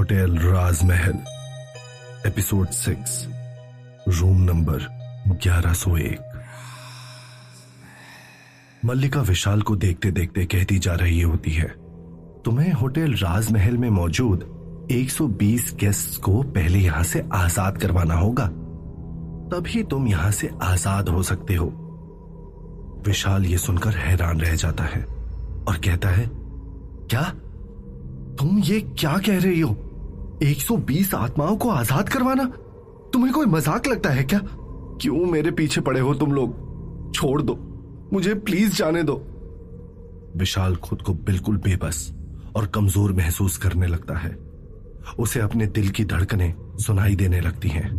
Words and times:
Hotel 0.00 0.36
Rajmahal, 0.36 1.16
episode 2.26 2.68
six, 2.68 3.28
room 4.08 4.42
number 4.42 4.78
1101 5.30 6.20
Mallika 8.84 9.20
Vishal 9.20 9.62
को 9.62 9.76
देखते 9.76 10.10
देखते 10.10 10.44
कहती 10.44 10.78
जा 10.78 10.94
रही 10.94 11.20
होती 11.20 11.50
है, 11.50 11.68
तुम्हें 12.44 12.72
होटल 12.72 13.12
राजमहल 13.12 13.76
में 13.76 13.90
मौजूद 13.90 14.88
120 14.92 15.74
गेस्ट्स 15.74 16.16
को 16.16 16.42
पहले 16.42 16.78
यहाँ 16.78 17.02
से 17.02 17.24
आज़ाद 17.32 17.78
करवाना 17.78 18.14
होगा? 18.14 18.46
तभी 19.52 19.82
तुम 19.82 20.08
यहाँ 20.08 20.30
से 20.30 20.50
आज़ाद 20.62 21.08
हो 21.08 21.22
सकते 21.22 21.54
हो। 21.54 21.66
विशाल 23.06 23.46
ये 23.46 23.58
सुनकर 23.58 23.90
हैरान 23.90 24.40
रह 24.40 24.54
जाता 24.54 24.84
है 24.84 25.02
और 25.68 25.76
कहता 25.76 26.08
है, 26.08 26.30
क्या? 27.10 27.22
तुम 28.38 28.58
ये 28.58 28.80
क्या 28.80 29.18
कह 29.18 29.38
रही 29.38 29.60
हो? 29.60 29.89
120 30.42 31.14
आत्माओं 31.14 31.56
को 31.56 31.70
आज़ाद 31.70 32.08
करवाना? 32.08 32.44
तुम्हें 33.12 33.32
कोई 33.34 33.46
मज़ाक 33.46 33.86
लगता 33.86 34.10
है 34.10 34.24
क्या? 34.24 34.40
क्यों 35.00 35.26
मेरे 35.26 35.50
पीछे 35.50 35.80
पड़े 35.80 36.00
हो 36.00 36.14
तुम 36.14 36.32
लोग? 36.32 36.54
छोड़ 37.14 37.42
दो। 37.42 37.54
मुझे 38.12 38.34
प्लीज़ 38.34 38.74
जाने 38.74 39.02
दो। 39.02 39.14
विशाल 40.36 40.76
खुद 40.76 41.02
को 41.02 41.14
बिल्कुल 41.14 41.56
बेबस 41.56 42.12
और 42.56 42.66
कमज़ोर 42.66 43.12
महसूस 43.12 43.56
करने 43.56 43.86
लगता 43.86 44.14
है। 44.14 44.38
उसे 45.18 45.40
अपने 45.40 45.66
दिल 45.66 45.88
की 45.88 46.04
धड़कने 46.04 46.54
सुनाई 46.80 47.16
देने 47.16 47.40
लगती 47.40 47.68
हैं। 47.68 47.90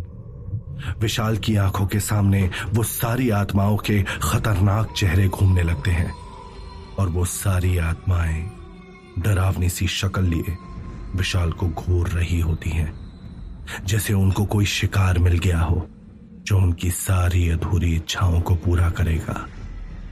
विशाल 1.00 1.36
की 1.36 1.56
आँखों 1.56 1.86
के 1.86 2.00
सामने 2.00 2.50
वो 2.74 2.82
सारी 2.82 3.30
आत्माओं 3.30 3.76
के 3.76 4.02
खतरनाक 4.02 4.92
चेहरे 4.92 5.28
घूमने 5.28 5.62
लगते 5.62 5.90
हैं 5.90 6.12
और 6.98 7.08
वो 7.08 7.24
सारी 7.24 7.78
आत्माएँ 7.78 8.50
डरावनी 9.18 9.68
सी 9.68 9.86
शक्ल 9.86 10.22
लिए 10.22 10.56
विशाल 11.16 11.52
को 11.52 11.68
घूर 11.68 12.08
रही 12.08 12.40
होती 12.40 12.70
हैं। 12.70 12.92
जैसे 13.84 14.12
उनको 14.12 14.44
कोई 14.44 14.66
शिकार 14.66 15.18
मिल 15.18 15.38
गया 15.38 15.60
हो, 15.60 15.86
जो 16.46 16.58
उनकी 16.58 16.90
सारी 16.90 17.48
अधूरी 17.48 17.94
इच्छाओं 17.96 18.40
को 18.40 18.54
पूरा 18.54 18.90
करेगा। 18.90 19.46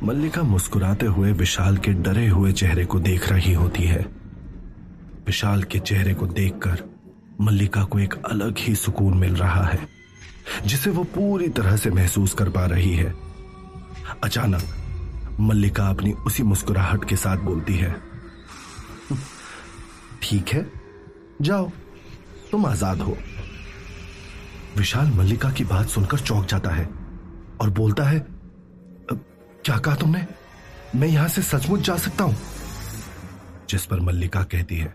मल्लिका 0.03 0.43
मुस्कुराते 0.43 1.07
हुए 1.07 1.33
विशाल 1.33 1.77
के 1.77 1.93
डरे 1.93 2.27
हुए 2.29 2.53
चेहरे 2.53 2.85
को 2.85 3.01
देख 3.01 3.29
रही 3.29 3.53
होती 3.53 3.83
है। 3.83 4.01
विशाल 5.27 5.63
के 5.63 5.79
चेहरे 5.79 6.15
को 6.15 6.27
देखकर 6.27 6.83
मल्लिका 7.41 7.83
को 7.85 7.99
एक 7.99 8.15
अलग 8.25 8.59
ही 8.59 8.75
सुकून 8.75 9.19
मिल 9.19 9.35
रहा 9.37 9.65
है, 9.65 9.79
जिसे 10.67 10.91
वो 10.91 11.05
पूरी 11.05 11.49
तरह 11.49 11.77
से 11.77 11.91
महसूस 11.91 12.35
कर 12.35 12.49
पा 12.49 12.65
रही 12.67 12.95
है। 12.95 13.15
अचानक 14.25 15.37
मल्लिका 15.41 15.89
अपनी 15.89 16.13
उसी 16.27 16.43
मुस्कुराहट 16.43 17.05
के 17.09 17.17
साथ 17.17 17.37
बोलती 17.37 17.75
है, 17.75 17.95
ठीक 20.23 20.49
है 20.49 20.80
जाओ, 21.41 21.71
तुम 22.51 22.67
आज़ाद 22.67 23.01
हो। 23.01 23.17
विशाल 24.77 25.11
मल्लिका 25.11 25.51
की 25.51 25.65
बात 25.65 25.89
सुनकर 25.89 26.19
चौंक 26.21 26.47
जाता 26.47 26.71
है 26.71 26.85
और 27.61 27.71
बोलता 27.71 28.05
है 28.05 28.27
क्या 29.65 29.77
कहा 29.79 29.95
तुमने? 29.95 30.27
मैं 30.95 31.09
यहाँ 31.09 31.29
से 31.29 31.43
सचमुच 31.43 31.81
जा 31.81 31.97
सकता 31.99 32.25
हूँ? 32.25 32.37
जिस 33.71 33.85
पर 33.87 34.01
मल्लिका 34.01 34.43
कहती 34.45 34.77
है, 34.77 34.95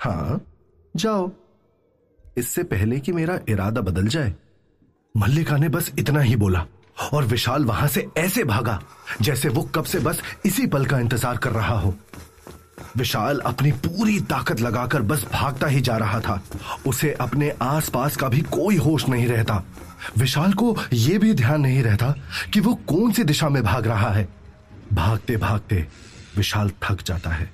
हाँ, 0.00 0.40
जाओ। 0.94 1.30
इससे 2.36 2.62
पहले 2.64 2.98
कि 3.00 3.12
मेरा 3.12 3.38
इरादा 3.48 3.80
बदल 3.80 4.06
जाए। 4.08 4.34
मल्लिका 5.14 5.56
ने 5.56 5.68
बस 5.68 5.92
इतना 5.98 6.20
ही 6.20 6.36
बोला 6.36 6.64
और 7.12 7.24
विशाल 7.24 7.64
वहाँ 7.64 7.88
से 7.88 8.06
ऐसे 8.18 8.44
भागा 8.44 8.80
जैसे 9.22 9.48
वो 9.48 9.62
कब 9.74 9.84
से 9.84 9.98
बस 10.00 10.22
इसी 10.46 10.66
पल 10.66 10.86
का 10.86 10.98
इंतज़ार 10.98 11.36
कर 11.36 11.52
रहा 11.52 11.78
हो। 11.80 11.94
विशाल 12.96 13.38
अपनी 13.38 13.72
पूरी 13.72 14.20
ताकत 14.20 14.60
लगाकर 14.60 15.02
बस 15.02 15.26
भागता 15.32 15.66
ही 15.66 15.80
जा 15.80 15.96
रहा 15.96 16.20
था। 16.20 16.42
उसे 16.86 17.12
अपने 17.12 17.52
आसपास 17.62 18.16
का 18.16 18.28
भी 18.28 18.40
कोई 18.40 18.76
होश 18.76 19.08
नहीं 19.08 19.26
रहता। 19.26 19.62
विशाल 20.18 20.52
को 20.52 20.76
यह 20.92 21.18
भी 21.18 21.34
ध्यान 21.34 21.60
नहीं 21.60 21.82
रहता 21.82 22.14
कि 22.54 22.60
वो 22.60 22.74
कौन 22.74 23.12
सी 23.12 23.24
दिशा 23.24 23.48
में 23.48 23.62
भाग 23.62 23.86
रहा 23.86 24.10
है। 24.10 24.28
भागते 24.92 25.36
भागते 25.36 25.86
विशाल 26.36 26.70
थक 26.84 27.02
जाता 27.02 27.30
है। 27.30 27.52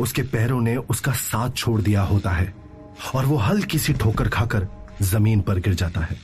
उसके 0.00 0.22
पैरों 0.22 0.60
ने 0.60 0.76
उसका 0.76 1.12
साथ 1.12 1.50
छोड़ 1.50 1.80
दिया 1.80 2.02
होता 2.02 2.30
है 2.30 2.54
और 3.14 3.26
वो 3.26 3.36
हल्की 3.36 3.78
सी 3.78 3.92
ठोकर 3.92 4.28
खाकर 4.28 4.66
ज़मीन 5.02 5.40
पर 5.40 5.58
गिर 5.58 5.74
जाता 5.74 6.00
है। 6.00 6.16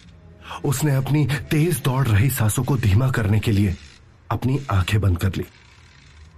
उसने 0.64 0.94
अपनी 0.94 1.26
तेज 1.50 1.82
दौड़ 1.84 2.06
रही 2.06 2.30
सांसों 2.30 2.64
को 2.64 2.76
धीमा 2.76 3.10
करने 3.10 3.40
के 3.40 3.52
लिए 3.52 3.76
अपनी 4.30 4.60
आँखें 4.70 5.00
बंद 5.00 5.18
कर 5.18 5.32
ली। 5.36 5.44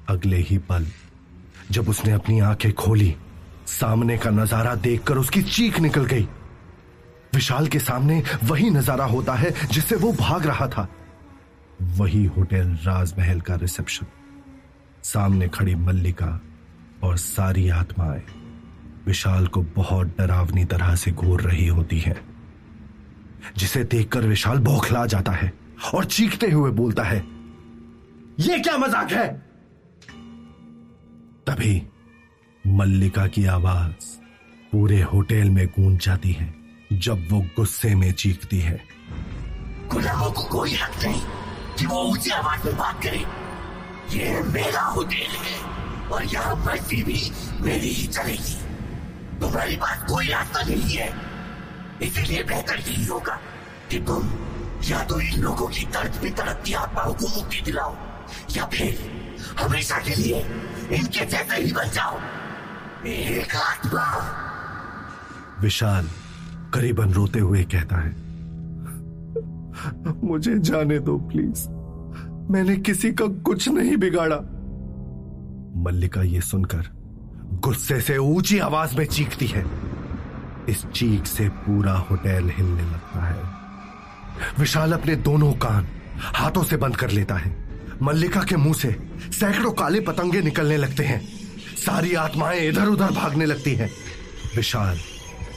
अगले 0.09 0.37
ही 0.37 0.59
पल 0.59 0.87
जब 1.71 1.89
उसने 1.89 2.13
अपनी 2.13 2.41
आँखें 2.41 2.73
खोली, 2.73 3.15
सामने 3.69 4.17
का 4.19 4.31
नज़ारा 4.31 4.75
देखकर 4.77 5.19
उसकी 5.19 5.43
चीख 5.43 5.79
निकल 5.81 6.05
गई। 6.05 6.29
विशाल 7.35 7.67
के 7.67 7.79
सामने 7.79 8.23
वही 8.45 8.71
नज़ारा 8.71 9.05
होता 9.05 9.35
है 9.35 9.51
जिससे 9.73 9.97
वो 9.97 10.13
भाग 10.13 10.47
रहा 10.47 10.69
था। 10.69 10.89
वही 11.81 12.25
होटल 12.27 12.77
राजमहल 12.83 13.41
का 13.41 13.55
रिसेप्शन। 13.55 14.07
सामने 15.05 15.49
खड़ी 15.49 15.75
मल्लिका 15.75 16.41
और 17.05 17.17
सारी 17.17 17.69
आत्माएँ 17.69 18.23
विशाल 19.07 19.47
को 19.47 19.63
बहुत 19.77 20.17
डरावनी 20.19 20.65
तरह 20.65 20.95
से 20.95 21.11
घूर 21.13 21.41
रही 21.41 21.67
होती 21.69 21.99
है, 21.99 22.17
जिसे 23.57 23.85
देखकर 23.85 24.27
विशाल 24.27 24.59
बौखला 24.59 25.05
जाता 25.07 25.33
है 25.33 25.53
और 25.95 26.05
चीखते 26.05 26.51
हुए 26.51 26.71
बोलता 26.71 27.03
है 27.03 27.19
यह 28.41 28.59
क्या 28.59 28.77
मज़ाक 28.79 29.13
है? 29.13 29.44
तभी 31.47 31.83
मल्लिका 32.67 33.27
की 33.27 33.45
आवाज़ 33.47 34.05
पूरे 34.73 35.01
होटल 35.03 35.51
में 35.51 35.67
गूंज 35.67 35.99
जाती 36.01 36.33
है, 36.33 36.55
जब 36.93 37.27
वो 37.31 37.41
गुस्से 37.57 37.95
में 37.95 38.13
चीखती 38.13 38.61
है। 38.61 38.81
गुलामों 39.91 40.31
को 40.31 40.43
कोई 40.43 40.75
हक 40.75 41.05
नहीं 41.05 41.21
कि 41.79 41.87
वो 41.87 42.03
ऊँची 42.03 42.31
आवाज़ 42.31 42.67
में 42.67 42.77
बात 42.77 43.03
करे। 43.03 43.19
ये 44.17 44.41
मेरा 44.43 44.83
होटल 44.83 45.37
है 45.37 45.59
और 46.09 46.25
यहाँ 46.25 46.57
मर्ज़ी 46.57 47.03
भी 47.03 47.21
मेरी 47.61 47.89
ही 47.89 48.07
चलेगी। 48.07 48.57
तुम्हारी 49.41 49.77
बात 49.77 50.07
कोई 50.09 50.27
रास्ता 50.27 50.63
नहीं 50.63 50.97
है। 50.97 51.13
इसीलिए 52.03 52.43
बेहतर 52.43 52.79
यही 52.79 53.05
होगा 53.05 53.39
कि 53.91 53.99
तुम 53.99 54.33
या 54.91 55.05
तो 55.05 55.21
इन 55.21 55.41
लोगों 55.41 55.67
की 55.67 55.85
दर्द 55.85 56.21
में 56.23 56.35
तड़पती 56.35 56.73
आत्माओं 56.73 57.15
को 57.15 57.29
मुक्ति 57.29 57.61
दिलाओ 57.61 57.97
या 58.57 58.67
फिर 58.67 59.11
हमेशा 59.59 59.99
के 59.99 60.15
लिए 60.15 60.41
विशाल, 65.61 66.09
करीबन 66.75 67.13
रोते 67.13 67.39
हुए 67.39 67.63
कहता 67.63 67.97
है, 67.97 68.11
मुझे 70.25 70.59
जाने 70.59 70.99
दो 70.99 71.19
प्लीज़ 71.19 71.69
मैंने 72.53 72.77
किसी 72.77 73.13
का 73.13 73.27
कुछ 73.27 73.69
नहीं 73.69 73.97
बिगाड़ा। 73.97 74.37
मल्लिका 75.83 76.23
ये 76.23 76.41
सुनकर 76.41 76.89
गुस्से 77.53 78.01
से 78.01 78.17
ऊँची 78.19 78.59
आवाज़ 78.59 78.97
में 78.97 79.05
चीखती 79.07 79.47
है। 79.47 79.67
इस 80.69 80.87
चीख 80.87 81.27
से 81.27 81.49
पूरा 81.49 81.93
होटल 81.93 82.51
हिलने 82.51 82.83
लगता 82.83 83.25
है। 83.25 83.43
विशाल 84.59 84.93
अपने 84.93 85.17
दोनों 85.17 85.53
कान 85.53 85.87
हाथों 86.17 86.63
से 86.63 86.77
बंद 86.77 86.97
कर 86.97 87.11
लेता 87.11 87.35
है। 87.35 87.64
मल्लिका 88.03 88.41
के 88.41 88.57
मुँह 88.57 88.75
से 88.75 88.97
सैकड़ों 89.33 89.73
काले 89.73 90.01
पतंगे 90.01 90.41
निकलने 90.43 90.77
लगते 90.77 91.05
हैं। 91.05 91.29
सारी 91.77 92.15
आत्माएँ 92.15 92.69
इधर 92.69 92.87
उधर 92.87 93.11
भागने 93.11 93.47
लगती 93.47 93.75
हैं। 93.75 93.91
विशाल, 94.57 94.97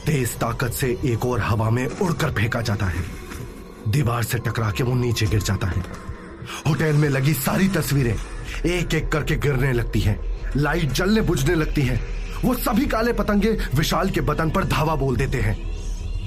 तेज 0.05 0.35
ताकत 0.35 0.73
से 0.73 0.97
एक 1.05 1.25
और 1.25 1.39
हवा 1.39 1.69
में 1.69 1.87
उड़कर 1.87 2.31
फेंका 2.31 2.61
जाता 2.61 2.85
है। 2.85 3.03
दीवार 3.87 4.23
से 4.23 4.37
टकरा 4.37 4.71
के 4.71 4.83
वो 4.83 4.95
नीचे 4.95 5.25
गिर 5.25 5.41
जाता 5.41 5.67
है। 5.67 5.83
होटल 6.67 6.93
में 6.93 7.09
लगी 7.09 7.33
सारी 7.33 7.67
तस्वीरें 7.67 8.15
एक 8.65 8.93
एक 8.93 9.09
करके 9.09 9.35
गिरने 9.35 9.73
लगती 9.73 9.99
हैं। 9.99 10.19
लाइट 10.57 10.91
जलने 10.91 11.21
बुझने 11.21 11.55
लगती 11.55 11.81
है। 11.81 12.01
वो 12.45 12.53
सभी 12.53 12.85
काले 12.85 13.13
पतंगे 13.13 13.57
विशाल 13.75 14.09
के 14.09 14.21
बदन 14.21 14.50
पर 14.50 14.63
धावा 14.63 14.95
बोल 14.95 15.15
देते 15.15 15.38
हैं। 15.38 15.57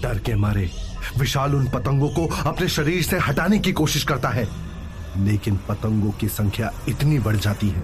डर 0.02 0.18
के 0.18 0.34
मारे 0.34 0.70
विशाल 1.18 1.54
उन 1.54 1.68
पतंगों 1.68 2.08
को 2.08 2.26
अपने 2.26 2.68
शरीर 2.68 3.02
से 3.02 3.18
हटाने 3.18 3.58
की 3.58 3.72
कोशिश 3.72 4.04
करता 4.04 4.28
है। 4.28 4.69
लेकिन 5.18 5.56
पतंगों 5.68 6.10
की 6.10 6.28
संख्या 6.28 6.72
इतनी 6.88 7.18
बढ़ 7.18 7.36
जाती 7.36 7.68
है 7.68 7.82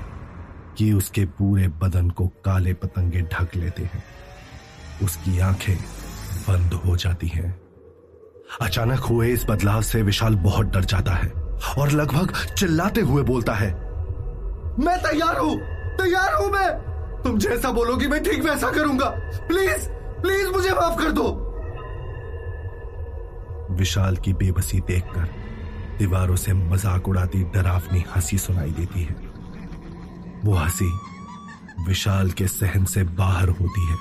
कि 0.78 0.93
उसके 0.93 1.25
पूरे 1.38 1.69
बदन 1.81 2.11
को 2.11 2.26
काले 2.44 2.73
पतंगे 2.75 3.23
ढक 3.23 3.56
लेते 3.56 3.82
हैं। 3.82 4.02
उसकी 5.05 5.38
आँखें 5.38 5.76
बंद 6.49 6.75
हो 6.75 6.96
जाती 6.96 7.28
हैं। 7.28 7.55
अचानक 8.62 9.00
हुए 9.00 9.28
इस 9.28 9.44
बदलाव 9.49 9.82
से 9.82 10.02
विशाल 10.02 10.34
बहुत 10.43 10.67
डर 10.67 10.84
जाता 10.84 11.12
है 11.12 11.31
और 11.78 11.90
लगभग 11.90 12.32
चिल्लाते 12.58 13.00
हुए 13.00 13.23
बोलता 13.23 13.55
है, 13.55 13.70
मैं 14.78 14.99
तैयार 15.02 15.38
हूँ 15.38 15.56
तैयार 15.96 16.34
हूँ 16.34 16.50
मैं। 16.52 16.70
तुम 17.23 17.38
जैसा 17.38 17.70
बोलोगी 17.73 18.06
मैं 18.06 18.23
ठीक 18.25 18.44
वैसा 18.44 18.70
करूँगा। 18.70 19.08
प्लीज़ 19.49 19.88
प्लीज़ 20.23 20.49
मुझे 20.49 20.70
माफ़ 20.70 20.99
कर 20.99 21.11
दो। 21.12 21.25
विशाल 23.76 24.17
की 24.17 24.32
बेबसी 24.32 24.81
देखकर 24.81 25.28
दीवारों 25.98 26.37
से 26.37 26.52
मज़ाक 26.52 27.08
उड़ाती 27.08 27.43
डरावनी 27.44 28.04
हँसी 28.14 28.38
सुनाई 28.38 28.70
देती 28.70 29.02
है। 29.02 29.14
वो 30.44 30.54
हँसी 30.54 30.90
विशाल 31.87 32.31
के 32.31 32.46
सहन 32.48 32.84
से 32.84 33.02
बाहर 33.02 33.48
होती 33.48 33.87
है। 33.87 33.96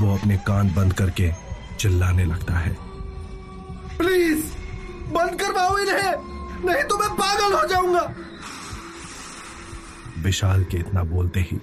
वो 0.00 0.16
अपने 0.16 0.36
कान 0.36 0.74
बंद 0.74 0.92
करके 0.92 1.30
चिल्लाने 1.78 2.24
लगता 2.24 2.54
है। 2.54 2.76
प्लीज़ 3.98 4.44
बंद 5.12 5.40
करवाओ 5.40 5.78
इन्हें 5.78 6.12
नहीं 6.64 6.84
तो 6.84 6.98
मैं 6.98 7.08
पागल 7.16 7.56
हो 7.56 7.66
जाऊँगा। 7.68 8.14
विशाल 10.22 10.64
के 10.64 10.76
इतना 10.76 11.02
बोलते 11.04 11.40
ही 11.40 11.56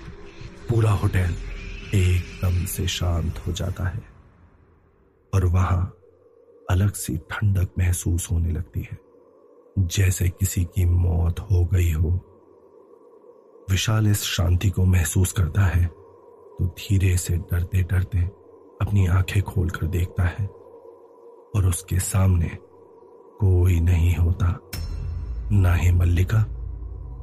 पूरा 0.69 0.91
होटल 0.91 1.35
एकदम 1.95 2.65
से 2.65 2.87
शांत 2.87 3.41
हो 3.47 3.51
जाता 3.51 3.87
है। 3.87 4.01
और 5.33 5.45
वहाँ 5.45 5.81
अलग 6.69 6.93
सी 6.93 7.17
ठंडक 7.31 7.69
महसूस 7.79 8.27
होने 8.31 8.51
लगती 8.51 8.81
है। 8.81 8.97
जैसे 9.79 10.29
किसी 10.29 10.63
की 10.65 10.85
मौत 10.85 11.39
हो 11.41 11.63
गई 11.65 11.91
हो। 11.91 12.09
विशाल 13.69 14.07
इस 14.07 14.23
शांति 14.23 14.69
को 14.69 14.85
महसूस 14.85 15.31
करता 15.31 15.61
है 15.61 15.85
तो 15.85 16.65
धीरे 16.79 17.15
से 17.17 17.37
डरते 17.37 17.83
डरते 17.83 18.19
अपनी 18.81 19.07
आँखें 19.07 19.41
खोलकर 19.43 19.87
देखता 19.87 20.23
है, 20.23 20.45
और 21.55 21.65
उसके 21.65 21.99
सामने 21.99 22.49
कोई 23.39 23.79
नहीं 23.79 24.15
होता। 24.15 24.57
ना 25.51 25.73
ही 25.73 25.91
मल्लिका, 25.91 26.45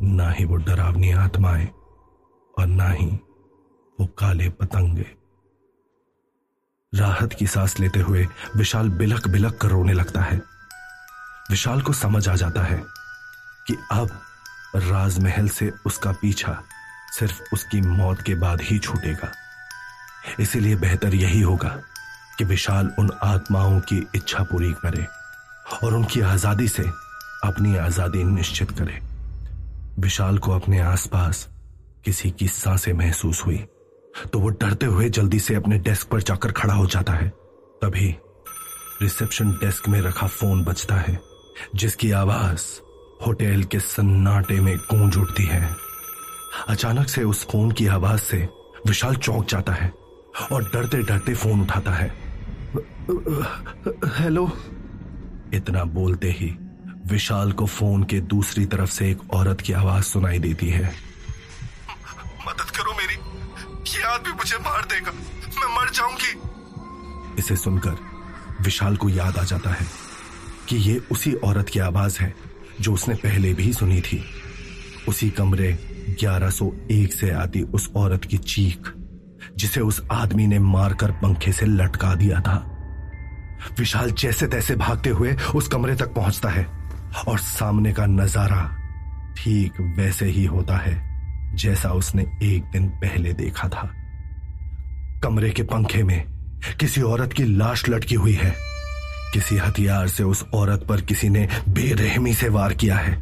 ना 0.02 0.30
ही 0.30 0.44
वो 0.44 0.56
डरावनी 0.56 1.10
आत्माएँ, 1.10 1.68
और 2.58 2.66
ना 2.66 2.88
ही 2.88 3.06
वो 3.98 4.06
काले 4.18 4.48
पतंगे। 4.50 5.06
राहत 6.92 7.32
की 7.32 7.46
सांस 7.46 7.78
लेते 7.80 8.00
हुए 8.00 8.26
विशाल 8.56 8.88
बिलक 8.88 9.28
बिलक 9.28 9.58
कर 9.58 9.68
रोने 9.68 9.92
लगता 9.92 10.20
है। 10.20 10.40
विशाल 11.50 11.80
को 11.80 11.92
समझ 11.92 12.28
आ 12.28 12.34
जाता 12.36 12.62
है 12.62 12.82
कि 13.66 13.76
अब 13.92 14.20
राजमहल 14.76 15.48
से 15.48 15.70
उसका 15.86 16.12
पीछा 16.12 16.58
सिर्फ़ 17.12 17.42
उसकी 17.54 17.80
मौत 17.80 18.22
के 18.22 18.34
बाद 18.34 18.60
ही 18.60 18.78
छूटेगा। 18.78 19.30
इसीलिए 20.40 20.76
बेहतर 20.76 21.14
यही 21.14 21.40
होगा 21.40 21.68
कि 22.38 22.44
विशाल 22.44 22.90
उन 22.98 23.10
आत्माओं 23.24 23.78
की 23.80 23.98
इच्छा 24.14 24.42
पूरी 24.44 24.72
करे 24.84 25.06
और 25.82 25.94
उनकी 25.94 26.20
आज़ादी 26.22 26.68
से 26.68 26.82
अपनी 27.44 27.76
आज़ादी 27.76 28.24
निश्चित 28.24 28.70
करे। 28.70 29.00
विशाल 29.98 30.38
को 30.38 30.52
अपने 30.52 30.80
आसपास 30.80 31.46
किसी 32.04 32.30
की 32.30 32.48
साँसें 32.48 32.92
महसूस 32.92 33.44
हुई 33.46 33.64
तो 34.32 34.38
वो 34.38 34.48
डरते 34.50 34.86
हुए 34.86 35.08
जल्दी 35.10 35.38
से 35.38 35.54
अपने 35.54 35.78
डेस्क 35.78 36.08
पर 36.08 36.22
जाकर 36.22 36.52
खड़ा 36.52 36.74
हो 36.74 36.86
जाता 36.86 37.12
है। 37.12 37.28
तभी 37.82 38.14
रिसेप्शन 39.02 39.50
डेस्क 39.54 39.88
में 39.88 40.00
रखा 40.00 40.26
फ़ोन 40.28 40.64
बजता 40.64 40.94
है। 40.96 41.18
जिसकी 41.74 42.10
आवाज़ 42.10 42.62
होटल 43.26 43.62
के 43.62 43.80
सन्नाटे 43.80 44.60
में 44.60 44.76
गूंज 44.76 45.16
उठती 45.16 45.44
है। 45.44 45.76
अचानक 46.68 47.08
से 47.08 47.22
उस 47.24 47.46
फ़ोन 47.46 47.70
की 47.70 47.86
आवाज़ 47.86 48.20
से 48.20 48.48
विशाल 48.86 49.16
चौंक 49.16 49.48
जाता 49.48 49.72
है 49.72 49.92
और 50.52 50.64
डरते 50.64 51.02
डरते 51.02 51.34
फ़ोन 51.34 51.60
उठाता 51.60 51.92
है। 51.92 52.08
हेलो। 54.18 54.58
इतना 55.54 55.84
बोलते 55.84 56.30
ही 56.30 56.56
विशाल 57.06 57.52
को 57.52 57.66
फ़ोन 57.66 58.02
के 58.02 58.20
दूसरी 58.20 58.66
तरफ़ 58.66 58.90
से 58.90 59.10
एक 59.10 59.34
औरत 59.34 59.60
की 59.60 59.72
आवाज़ 59.72 60.04
सुनाई 60.04 60.38
देती 60.38 60.68
है। 60.68 60.94
मदद 62.48 62.70
करो 62.70 62.92
मेरी। 62.92 63.14
ये 63.96 64.02
आदमी 64.02 64.32
मुझे 64.32 64.56
मार 64.56 64.84
देगा। 64.84 65.12
मैं 65.60 65.76
मर 65.76 65.90
जाऊँगी। 65.90 66.40
इसे 67.38 67.56
सुनकर 67.56 67.96
विशाल 68.60 68.96
को 68.96 69.08
याद 69.08 69.38
आ 69.38 69.42
जाता 69.42 69.70
है। 69.70 70.05
कि 70.68 70.76
ये 70.76 71.00
उसी 71.10 71.32
औरत 71.32 71.68
की 71.68 71.78
आवाज़ 71.78 72.18
है, 72.20 72.34
जो 72.80 72.92
उसने 72.92 73.14
पहले 73.14 73.54
भी 73.54 73.72
सुनी 73.72 74.00
थी। 74.00 74.24
उसी 75.08 75.30
कमरे 75.30 75.72
1101 76.20 77.12
से 77.12 77.30
आती 77.30 77.62
उस 77.62 77.90
औरत 77.96 78.24
की 78.24 78.38
चीख, 78.38 78.92
जिसे 79.56 79.80
उस 79.80 80.02
आदमी 80.12 80.46
ने 80.46 80.58
मारकर 80.58 81.10
पंखे 81.10 81.52
से 81.52 81.66
लटका 81.66 82.14
दिया 82.14 82.40
था। 82.40 82.72
विशाल 83.78 84.10
जैसे 84.10 84.46
तैसे 84.46 84.76
भागते 84.76 85.10
हुए 85.10 85.36
उस 85.54 85.68
कमरे 85.68 85.96
तक 85.96 86.14
पहुँचता 86.14 86.48
है, 86.48 86.66
और 87.28 87.38
सामने 87.38 87.92
का 87.92 88.06
नज़ारा 88.06 88.76
ठीक 89.38 89.80
वैसे 89.98 90.26
ही 90.26 90.44
होता 90.44 90.76
है, 90.76 90.94
जैसा 91.56 91.90
उसने 91.90 92.22
एक 92.42 92.64
दिन 92.64 92.88
पहले 92.88 93.32
देखा 93.32 93.68
था। 93.68 93.90
कमरे 95.22 95.50
के 95.50 95.62
पंखे 95.62 96.02
में 96.02 96.24
किसी 96.80 97.02
औरत 97.02 97.32
की 97.32 97.44
लाश 97.44 97.88
लटकी 97.88 98.14
हुई 98.14 98.32
है। 98.32 98.54
किसी 99.32 99.56
हथियार 99.56 100.08
से 100.08 100.22
उस 100.22 100.44
औरत 100.54 100.86
पर 100.88 101.00
किसी 101.00 101.28
ने 101.28 101.48
बेरहमी 101.68 102.34
से 102.34 102.48
वार 102.48 102.72
किया 102.74 102.96
है, 102.96 103.14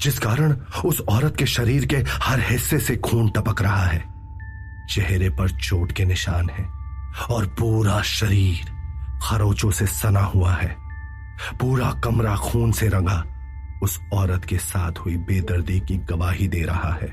जिस 0.00 0.18
कारण 0.18 0.56
उस 0.84 1.00
औरत 1.00 1.36
के 1.36 1.46
शरीर 1.46 1.86
के 1.86 1.96
हर 2.22 2.40
हिस्से 2.40 2.78
से 2.78 2.96
खून 2.98 3.30
टपक 3.30 3.62
रहा 3.62 3.84
है। 3.86 4.04
चेहरे 4.90 5.28
पर 5.30 5.50
चोट 5.58 5.92
के 5.92 6.04
निशान 6.04 6.48
हैं 6.50 6.68
और 7.26 7.46
पूरा 7.58 8.00
शरीर 8.02 8.70
खरोचों 9.22 9.70
से 9.70 9.86
सना 9.86 10.20
हुआ 10.20 10.52
है। 10.52 10.76
पूरा 11.60 11.90
कमरा 12.04 12.36
खून 12.36 12.72
से 12.72 12.88
रंगा। 12.88 13.24
उस 13.82 13.98
औरत 14.12 14.44
के 14.44 14.58
साथ 14.58 14.98
हुई 14.98 15.16
बेदर्दी 15.18 15.78
की 15.80 15.96
गवाही 16.06 16.48
दे 16.48 16.62
रहा 16.62 16.92
है। 16.92 17.10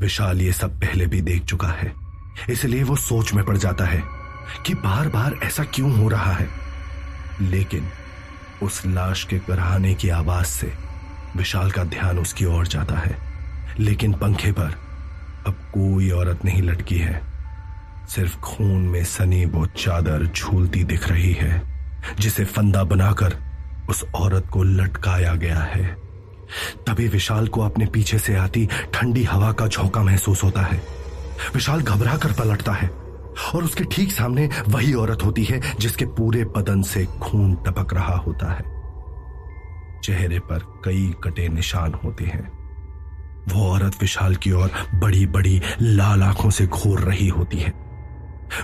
विशाल 0.00 0.40
ये 0.42 0.52
सब 0.52 0.80
पहले 0.80 1.06
भी 1.06 1.20
देख 1.22 1.44
चुका 1.44 1.68
है, 1.68 1.92
इसलिए 2.50 2.82
वो 2.82 2.96
सोच 2.96 3.32
में 3.34 3.44
पड़ 3.44 3.56
जाता 3.56 3.84
है 3.84 4.02
कि 4.66 4.74
बार 4.76 5.08
बार 5.08 5.34
ऐसा 5.42 5.64
क्यों 5.64 5.92
हो 5.92 6.08
रहा 6.08 6.32
है। 6.32 6.48
लेकिन 7.40 7.88
उस 8.62 8.86
लाश 8.86 9.24
के 9.24 9.38
गराने 9.38 9.94
की 9.94 10.08
आवाज़ 10.08 10.46
से 10.46 10.72
विशाल 11.36 11.70
का 11.70 11.84
ध्यान 11.84 12.18
उसकी 12.18 12.44
ओर 12.44 12.66
जाता 12.66 12.94
है। 12.94 13.18
लेकिन 13.78 14.12
पंखे 14.12 14.52
पर 14.52 14.74
अब 15.46 15.52
कोई 15.52 16.10
औरत 16.10 16.44
नहीं 16.44 16.62
लटकी 16.62 16.98
है। 16.98 17.22
सिर्फ़ 18.08 18.36
खून 18.36 18.82
में 18.82 19.04
सनी 19.04 19.44
वो 19.44 19.66
चादर 19.66 20.26
झूलती 20.26 20.84
दिख 20.84 21.08
रही 21.08 21.32
है, 21.32 21.62
जिसे 22.20 22.44
फंदा 22.44 22.84
बनाकर 22.84 23.36
उस 23.90 24.04
औरत 24.14 24.46
को 24.52 24.62
लटकाया 24.62 25.34
गया 25.34 25.58
है। 25.58 25.96
तभी 26.86 27.08
विशाल 27.08 27.48
को 27.48 27.60
अपने 27.60 27.86
पीछे 27.86 28.18
से 28.18 28.36
आती 28.36 28.68
ठंडी 28.94 29.24
हवा 29.24 29.52
का 29.52 29.66
झोंका 29.66 30.02
महसूस 30.02 30.44
होता 30.44 30.62
है। 30.62 30.82
विशाल 31.54 31.80
घबरा 31.80 32.16
कर 32.16 32.32
पलटता 32.32 32.72
है। 32.72 33.09
और 33.54 33.64
उसके 33.64 33.84
ठीक 33.84 34.12
सामने 34.12 34.48
वही 34.68 34.92
औरत 34.94 35.24
होती 35.24 35.44
है 35.44 35.60
जिसके 35.80 36.04
पूरे 36.04 36.44
बदन 36.56 36.82
से 36.82 37.04
खून 37.20 37.54
टपक 37.66 37.94
रहा 37.94 38.16
होता 38.16 38.52
है। 38.52 38.64
चेहरे 40.04 40.38
पर 40.40 40.58
कई 40.84 41.14
कटे 41.24 41.48
निशान 41.48 41.94
होते 42.04 42.24
हैं। 42.24 42.48
वो 43.48 43.70
औरत 43.70 43.96
विशाल 44.00 44.34
की 44.36 44.52
ओर 44.52 44.70
बड़ी 44.94 45.26
बड़ी 45.26 45.60
लाल 45.80 46.22
आँखों 46.22 46.50
से 46.50 46.66
घूर 46.66 47.00
रही 47.00 47.28
होती 47.28 47.58
है। 47.58 47.72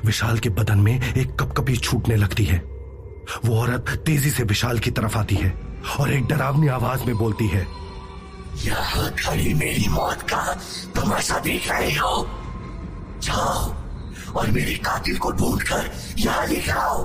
विशाल 0.04 0.38
के 0.38 0.49
बदन 0.49 0.78
में 0.78 1.14
एक 1.14 1.35
कपकपी 1.40 1.76
छूटने 1.76 2.16
लगती 2.16 2.45
है। 2.45 2.59
वो 3.45 3.61
औरत 3.61 3.90
तेज़ी 4.06 4.30
से 4.30 4.42
विशाल 4.42 4.78
की 4.78 4.90
तरफ़ 4.90 5.16
आती 5.18 5.35
है 5.35 5.52
और 6.00 6.12
एक 6.12 6.26
डरावनी 6.26 6.68
आवाज़ 6.68 7.04
में 7.04 7.16
बोलती 7.16 7.49
है, 7.49 7.66
यहाँ 8.56 9.11
खड़ी 9.14 9.54
मेरी 9.54 9.88
मौत 9.88 10.23
का 10.23 10.42
तमाशा 10.95 11.38
देख 11.38 11.71
रहे 11.71 11.92
हो। 11.92 12.26
जाओ 13.23 13.75
और 14.37 14.50
मेरे 14.50 14.75
कातिल 14.75 15.19
को 15.19 15.33
ढूंढकर 15.33 15.90
यहाँ 16.19 16.47
लेकर 16.47 16.73
आओ 16.73 17.05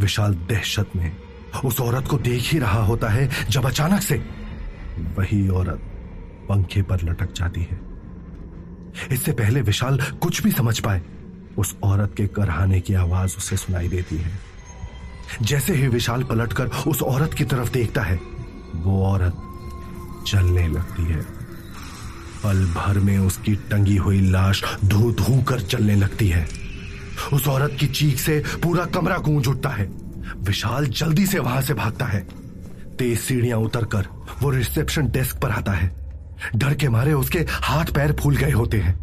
विशाल 0.00 0.34
दहशत 0.34 0.90
में 0.96 1.16
उस 1.64 1.80
औरत 1.80 2.08
को 2.08 2.18
देख 2.18 2.42
ही 2.42 2.58
रहा 2.58 2.82
होता 2.84 3.08
है 3.08 3.30
जब 3.50 3.66
अचानक 3.66 4.00
से 4.00 4.16
वही 5.18 5.48
औरत 5.48 5.80
पंखे 6.48 6.82
पर 6.82 7.02
लटक 7.02 7.32
जाती 7.32 7.60
है। 7.60 7.80
इससे 9.12 9.32
पहले 9.32 9.60
विशाल 9.60 9.98
कुछ 10.22 10.42
भी 10.42 10.50
समझ 10.52 10.78
पाए, 10.78 11.02
उस 11.58 11.76
औरत 11.82 12.14
के 12.16 12.26
करहाने 12.26 12.80
की 12.80 12.94
आवाज़ 12.94 13.36
उसे 13.36 13.56
सुनाई 13.56 13.88
देती 13.88 14.16
है। 14.16 14.38
जैसे 15.42 15.74
ही 15.74 15.88
विशाल 15.88 16.22
पलटकर 16.22 16.70
उस 16.86 17.02
औरत 17.02 17.34
की 17.34 17.44
तरफ़ 17.44 17.72
देखता 17.72 18.02
है, 18.02 18.16
वो 18.74 19.04
औरत 19.06 19.42
चलने 20.26 20.68
लगती 20.68 21.04
है। 21.04 21.35
पल 22.44 22.64
भर 22.66 22.98
में 22.98 23.18
उसकी 23.18 23.54
टंगी 23.54 23.96
हुई 23.96 24.20
लाश 24.20 24.62
धू 24.84 25.12
धू 25.12 25.42
कर 25.42 25.60
चलने 25.60 25.96
लगती 25.96 26.28
है। 26.28 26.48
उस 27.32 27.48
औरत 27.48 27.76
की 27.80 27.86
चीख 27.86 28.18
से 28.18 28.44
पूरा 28.62 28.84
कमरा 28.84 29.18
गूंज 29.18 29.48
उठता 29.48 29.68
है। 29.68 29.84
विशाल 30.38 30.86
जल्दी 30.86 31.26
से 31.26 31.38
वहाँ 31.38 31.62
से 31.62 31.74
भागता 31.74 32.04
है। 32.04 32.20
तेज 32.98 33.20
सीढ़ियाँ 33.20 33.58
उतरकर 33.58 34.06
वो 34.42 34.50
रिसेप्शन 34.50 35.08
डेस्क 35.08 35.36
पर 35.36 35.50
आता 35.50 35.72
है। 35.72 36.06
डर 36.56 36.74
के 36.74 36.88
मारे 36.88 37.12
उसके 37.12 37.38
हाथ 37.38 37.84
पैर 37.84 38.12
फूल 38.12 38.36
गए 38.36 38.50
होते 38.50 38.80
हैं। 38.80 38.94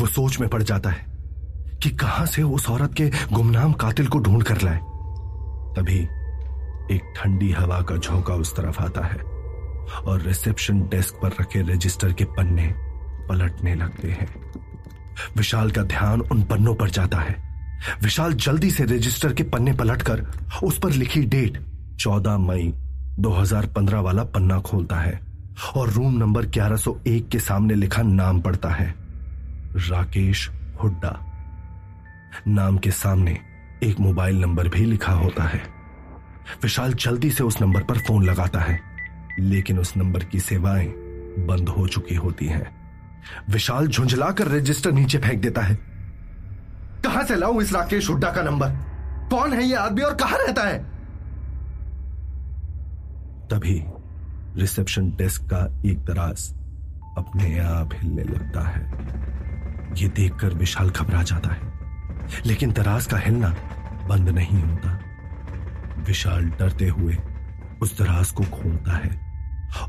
वो 0.00 0.06
सोच 0.06 0.40
में 0.40 0.48
पड़ 0.48 0.62
जाता 0.62 0.90
है 0.90 1.06
कि 1.82 1.90
कहाँ 1.90 2.26
से 2.26 2.42
उस 2.42 2.68
औरत 2.70 2.94
के 2.94 3.10
गुमनाम 3.32 3.72
कातिल 3.72 4.06
को 4.06 4.18
ढूंढ 4.18 4.42
कर 4.42 4.62
लाए। 4.62 4.78
तभी 5.76 5.98
एक 6.94 7.14
ठंडी 7.16 7.52
हवा 7.52 7.80
का 7.80 7.96
झोंका 7.96 8.34
उस 8.34 8.56
तरफ़ 8.56 8.82
आता 8.82 9.06
है। 9.06 9.37
और 10.04 10.20
रिसेप्शन 10.22 10.80
डेस्क 10.80 11.14
पर 11.22 11.28
रखे 11.28 11.62
रजिस्टर 11.62 12.12
के 12.12 12.24
पन्ने 12.24 12.74
पलटने 13.28 13.74
लगते 13.74 14.08
हैं। 14.08 14.52
विशाल 15.36 15.70
का 15.70 15.82
ध्यान 15.82 16.20
उन 16.20 16.42
पन्नों 16.42 16.74
पर 16.74 16.90
जाता 16.90 17.18
है। 17.18 17.48
विशाल 18.02 18.32
जल्दी 18.32 18.70
से 18.70 18.84
रजिस्टर 18.84 19.32
के 19.32 19.42
पन्ने 19.42 19.72
पलटकर 19.72 20.26
उस 20.64 20.78
पर 20.78 20.90
लिखी 20.90 21.22
डेट 21.22 21.66
14 22.00 22.38
मई 22.38 22.74
2015 23.18 24.00
वाला 24.00 24.24
पन्ना 24.24 24.60
खोलता 24.60 24.96
है 24.96 25.20
और 25.76 25.90
रूम 25.90 26.18
नंबर 26.18 26.46
1101 26.46 27.28
के 27.28 27.38
सामने 27.38 27.74
लिखा 27.74 28.02
नाम 28.02 28.40
पढ़ता 28.40 28.68
है। 28.68 28.94
राकेश 29.76 30.50
हुड्डा। 30.82 31.24
नाम 32.48 32.78
के 32.78 32.90
सामने 32.90 33.38
एक 33.82 34.00
मोबाइल 34.00 34.40
नंबर 34.40 34.68
भी 34.68 34.84
लिखा 34.84 35.12
होता 35.12 35.44
है। 35.44 35.62
विशाल 36.62 36.92
जल्दी 36.92 37.30
से 37.30 37.44
उस 37.44 37.62
नंबर 37.62 37.82
पर 37.82 37.98
फ़ोन 37.98 38.24
लगाता 38.24 38.60
है। 38.60 38.97
लेकिन 39.38 39.78
उस 39.78 39.96
नंबर 39.96 40.24
की 40.24 40.40
सेवाएँ 40.40 40.86
बंद 41.38 41.68
हो 41.68 41.88
चुकी 41.88 42.14
होती 42.14 42.46
हैं। 42.46 42.78
विशाल 43.50 43.86
झुंझलाकर 43.86 44.48
रजिस्टर 44.48 44.92
नीचे 44.92 45.18
फेंक 45.18 45.42
देता 45.42 45.60
है। 45.60 45.74
कहाँ 47.04 47.24
से 47.24 47.36
लाऊं 47.36 47.62
इस 47.62 47.72
राकेश 47.72 48.10
हुड्डा 48.10 48.30
का 48.30 48.42
नंबर? 48.42 48.68
कौन 49.30 49.52
है 49.52 49.64
ये 49.64 49.74
आदमी 49.74 50.00
और 50.00 50.14
कहाँ 50.14 50.38
रहता 50.38 50.62
है? 50.62 50.78
तभी 53.48 53.84
रिसेप्शन 54.60 55.10
डेस्क 55.10 55.42
का 55.42 55.90
एक 55.90 56.04
दराज 56.04 56.54
अपने 57.18 57.58
आप 57.58 57.90
हिलने 57.94 58.22
लगता 58.22 58.60
है। 58.60 58.92
ये 60.02 60.08
देखकर 60.08 60.48
विशाल 60.48 60.90
घबरा 60.90 61.22
जाता 61.22 61.50
है। 61.50 61.72
लेकिन 62.46 62.72
दराज 62.72 63.06
का 63.06 63.18
हिलना 63.18 63.48
बंद 64.08 64.28
नहीं 64.28 64.62
होता। 64.62 65.00
विशाल 65.98 66.44
डरते 66.44 66.88
हुए 66.88 67.16
उस 67.82 67.98
दराज 67.98 68.30
को 68.30 68.44
खोलता 68.44 68.92
है। 68.92 69.27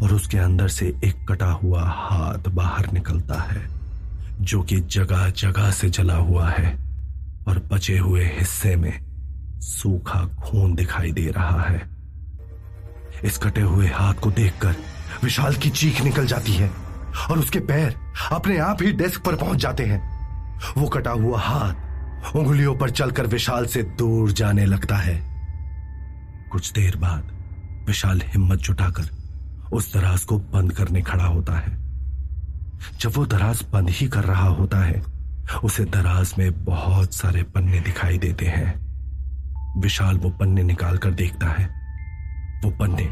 और 0.02 0.14
उसके 0.14 0.38
अंदर 0.38 0.68
से 0.68 0.86
एक 1.04 1.26
कटा 1.30 1.52
हुआ 1.54 1.84
हाथ 1.88 2.50
बाहर 2.50 2.92
निकलता 2.92 3.42
है, 3.42 3.68
जो 4.42 4.62
कि 4.62 4.80
जगह 4.80 5.30
जगह 5.30 5.72
से 5.72 5.90
जला 5.90 6.16
हुआ 6.16 6.50
है 6.50 6.78
और 7.48 7.60
बचे 7.72 7.98
हुए 7.98 8.26
हिस्से 8.26 8.76
में 8.76 8.94
सूखा 9.62 10.26
खून 10.40 10.76
दिखाई 10.76 11.12
दे 11.12 11.28
रहा 11.28 11.62
है। 11.62 11.82
इस 13.24 13.38
कटे 13.38 13.62
हुए 13.62 13.88
हाथ 13.88 14.14
को 14.14 14.32
देखकर 14.32 14.76
विशाल 15.24 15.56
की 15.56 15.70
चीख 15.70 16.02
निकल 16.02 16.26
जाती 16.26 16.54
है 16.54 16.72
और 17.30 17.40
उसके 17.40 17.60
पैर 17.60 17.96
अपने 18.32 18.58
आप 18.58 18.82
ही 18.82 18.92
डेस्क 18.92 19.24
पर 19.24 19.36
पहुँच 19.36 19.58
जाते 19.58 19.86
हैं। 19.86 20.02
वो 20.78 20.88
कटा 20.88 21.12
हुआ 21.12 21.40
हाथ 21.40 22.36
उंगलियों 22.36 22.76
पर 22.76 22.90
चलकर 22.90 23.28
विशाल 23.28 23.66
से 23.66 23.84
दूर 23.84 24.32
जाने 24.32 24.66
लगता 24.66 24.96
है। 24.96 25.22
कुछ 26.52 26.72
देर 26.72 26.96
बाद 26.96 27.32
विशाल 27.88 28.22
हिम्मत 28.26 28.60
जुटाकर 28.60 29.19
उस 29.72 29.94
दराज 29.94 30.24
को 30.24 30.38
बंद 30.40 30.72
करने 30.72 31.02
खड़ा 31.02 31.26
होता 31.26 31.54
है। 31.54 31.78
जब 33.00 33.12
वो 33.16 33.26
दराज 33.26 33.66
बंद 33.74 33.90
ही 33.90 34.08
कर 34.08 34.24
रहा 34.24 34.48
होता 34.48 34.78
है, 34.78 35.02
उसे 35.64 35.86
दराज 35.86 36.34
में 36.40 36.64
बहुत 36.66 37.14
सारे 37.14 37.44
पन्ने 37.44 37.80
दिखाई 37.80 38.18
देते 38.18 38.46
हैं। 38.46 39.82
विशाल 39.82 40.18
वो 40.18 40.30
पन्ने 40.30 40.64
निकाल 40.64 40.98
कर 40.98 41.12
देखता 41.12 41.48
है। 41.48 41.66
वो 42.66 42.72
पन्ने 42.72 43.04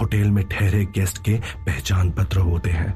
होटल 0.00 0.30
में 0.30 0.44
ठहरे 0.48 0.84
गेस्ट 0.84 1.22
के 1.24 1.34
पहचान 1.66 2.10
पत्र 2.10 2.40
होते 2.40 2.70
हैं। 2.70 2.94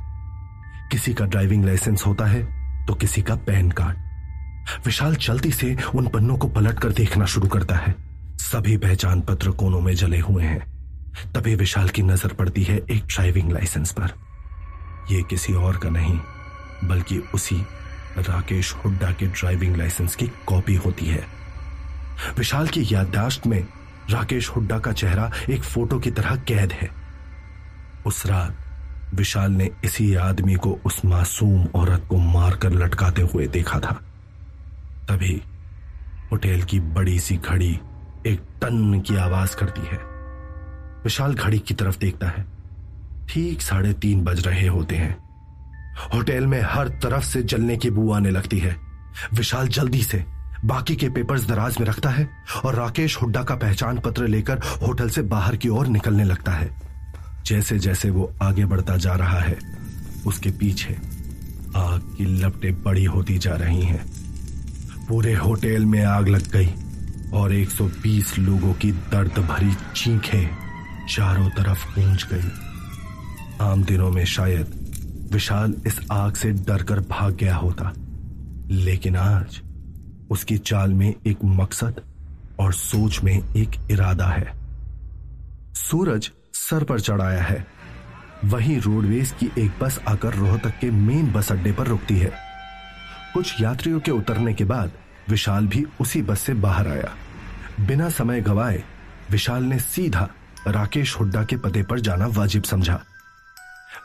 किसी 0.93 1.15
का 1.15 1.25
ड्राइविंग 1.25 1.65
लाइसेंस 1.65 2.07
होता 2.07 2.27
है 2.27 2.43
तो 2.87 2.95
किसी 2.95 3.23
का 3.23 3.35
पैन 3.37 3.71
कार्ड। 3.71 3.97
विशाल 4.87 5.17
जल्दी 5.17 5.51
से 5.51 5.77
उन 5.95 6.09
पन्नों 6.09 6.37
को 6.37 6.49
पलट 6.49 6.79
कर 6.79 6.93
देखना 6.93 7.25
शुरू 7.25 7.49
करता 7.49 7.77
है। 7.77 7.95
सभी 8.39 8.77
पहचान 8.77 9.21
पत्र 9.21 9.51
कोनों 9.51 9.81
में 9.81 9.95
जले 9.95 10.19
हुए 10.19 10.45
हैं। 10.45 10.72
तभी 11.35 11.55
विशाल 11.55 11.89
की 11.89 12.03
नज़र 12.03 12.33
पड़ती 12.33 12.63
है 12.63 12.77
एक 12.91 13.07
ड्राइविंग 13.07 13.53
लाइसेंस 13.53 13.93
पर। 13.93 14.13
यह 15.11 15.23
किसी 15.23 15.53
और 15.53 15.77
का 15.77 15.91
नहीं, 15.91 16.19
बल्कि 16.85 17.19
उसी 17.35 17.57
राकेश 18.19 18.73
हुड्डा 18.75 19.11
के 19.11 19.27
ड्राइविंग 19.27 19.77
लाइसेंस 19.77 20.17
की 20.17 20.27
कॉपी 20.47 20.75
होती 20.75 21.07
है। 21.07 21.27
विशाल 22.39 22.69
की 22.69 22.87
याददाश्त 22.93 23.47
में 23.47 23.67
राकेश 24.11 24.49
हुड्डा 24.49 24.79
का 24.79 24.93
चेहरा 24.93 25.31
एक 25.51 25.63
फ़ोटो 25.63 25.99
की 25.99 26.11
तरह 26.11 26.37
कैद 26.37 26.73
है। 26.73 26.91
उस 28.07 28.27
रात 28.27 28.57
विशाल 29.15 29.53
ने 29.53 29.71
इसी 29.85 30.15
आदमी 30.15 30.55
को 30.55 30.79
उस 30.85 31.05
मासूम 31.05 31.67
औरत 31.75 32.07
को 32.09 32.17
मारकर 32.17 32.73
लटकाते 32.73 33.23
हुए 33.23 33.47
देखा 33.47 33.81
था। 33.81 33.93
तभी 35.09 35.43
होटल 36.33 36.63
की 36.63 36.81
बड़ी 36.81 37.19
सी 37.19 37.37
घड़ी 37.37 37.81
एक 38.27 38.41
टन 38.63 39.01
की 39.01 39.17
आवाज़ 39.17 39.57
करती 39.57 39.81
है। 39.81 40.12
विशाल 41.05 41.35
घड़ी 41.35 41.59
की 41.59 41.75
तरफ़ 41.75 41.99
देखता 41.99 42.29
है। 42.29 42.45
ठीक 43.29 43.63
साढ़े 43.63 43.93
तीन 43.93 44.25
बज 44.25 44.47
रहे 44.47 44.67
होते 44.67 44.97
हैं। 44.97 45.17
होटल 46.15 46.47
में 46.47 46.63
हर 46.63 46.89
तरफ़ 46.89 47.25
से 47.25 47.43
जलने 47.43 47.77
की 47.77 47.91
बू 47.91 48.13
आने 48.13 48.31
लगती 48.31 48.59
है। 48.59 48.77
विशाल 49.35 49.69
जल्दी 49.69 50.03
से 50.03 50.25
बाकी 50.65 50.97
के 50.97 51.09
पेपर्स 51.09 51.47
दराज 51.47 51.79
में 51.81 51.87
रखता 51.87 52.11
है 52.11 52.29
और 52.65 52.75
राकेश 52.75 53.23
हुड्डा 53.23 53.43
का 53.43 53.55
पहचान 53.55 53.99
पत्र 53.99 54.27
लेकर 54.27 54.59
होटल 54.59 55.11
से 55.11 55.23
बाहर 55.23 55.57
की 55.57 55.69
ओर 55.69 55.87
निकलने 55.87 56.25
लगता 56.25 56.53
है। 56.53 56.83
जैसे 57.47 57.79
जैसे 57.79 58.11
वो 58.11 58.35
आगे 58.43 58.65
बढ़ता 58.65 58.97
जा 58.97 59.15
रहा 59.15 59.41
है, 59.41 59.59
उसके 60.27 60.51
पीछे 60.51 60.99
आग 61.77 62.15
की 62.19 62.25
लपटें 62.25 62.83
बड़ी 62.83 63.05
होती 63.05 63.39
जा 63.39 63.53
रही 63.53 63.83
हैं। 63.83 64.13
पूरे 65.09 65.35
होटल 65.35 65.85
में 65.85 66.05
आग 66.05 66.29
लग 66.29 66.51
गई 66.51 66.75
और 67.33 67.55
120 67.55 68.39
लोगों 68.39 68.75
की 68.75 68.93
दर्द 68.93 69.39
भरी 69.39 69.75
चीखें 69.97 70.72
चारों 71.09 71.49
तरफ़ 71.51 71.87
गूंज 71.95 72.27
गई। 72.33 72.51
आम 73.61 73.83
दिनों 73.85 74.11
में 74.11 74.25
शायद 74.25 75.29
विशाल 75.33 75.75
इस 75.87 75.99
आग 76.13 76.35
से 76.35 76.51
डरकर 76.51 77.01
भाग 77.01 77.35
गया 77.35 77.57
होता, 77.57 77.93
लेकिन 78.71 79.17
आज 79.17 79.61
उसकी 80.31 80.59
चाल 80.59 80.93
में 80.93 81.15
एक 81.27 81.39
मकसद 81.45 82.01
और 82.61 82.73
सोच 82.73 83.21
में 83.23 83.33
एक 83.57 83.71
इरादा 83.91 84.27
है। 84.27 84.53
सूरज 85.75 86.31
सर 86.55 86.85
पर 86.85 87.01
चढ़ाया 87.01 87.43
है। 87.43 87.67
वहीं 88.45 88.81
रोडवेज़ 88.81 89.33
की 89.35 89.51
एक 89.59 89.73
बस 89.81 90.01
आकर 90.09 90.35
रोहतक 90.35 90.79
के 90.81 90.91
मेन 90.91 91.33
बस 91.33 91.53
अड्डे 91.53 91.73
पर 91.73 91.87
रुकती 91.87 92.19
है। 92.19 92.33
कुछ 93.35 93.61
यात्रियों 93.61 94.01
के 94.01 94.11
उतरने 94.11 94.55
के 94.55 94.65
बाद 94.65 94.93
विशाल 95.29 95.67
भी 95.67 95.85
उसी 96.01 96.23
बस 96.23 96.41
से 96.41 96.55
बाहर 96.55 96.89
आया। 96.89 97.13
बिना 97.81 98.09
समय 98.11 98.41
गवाए 98.41 98.83
विशाल 99.31 99.65
ने 99.65 99.79
सीधा 99.79 100.29
राकेश 100.67 101.15
हुड्डा 101.17 101.45
के 101.45 101.57
पते 101.57 101.83
पर 101.83 102.01
जाना 102.01 102.27
वाजिब 102.27 102.63
समझा। 102.63 103.01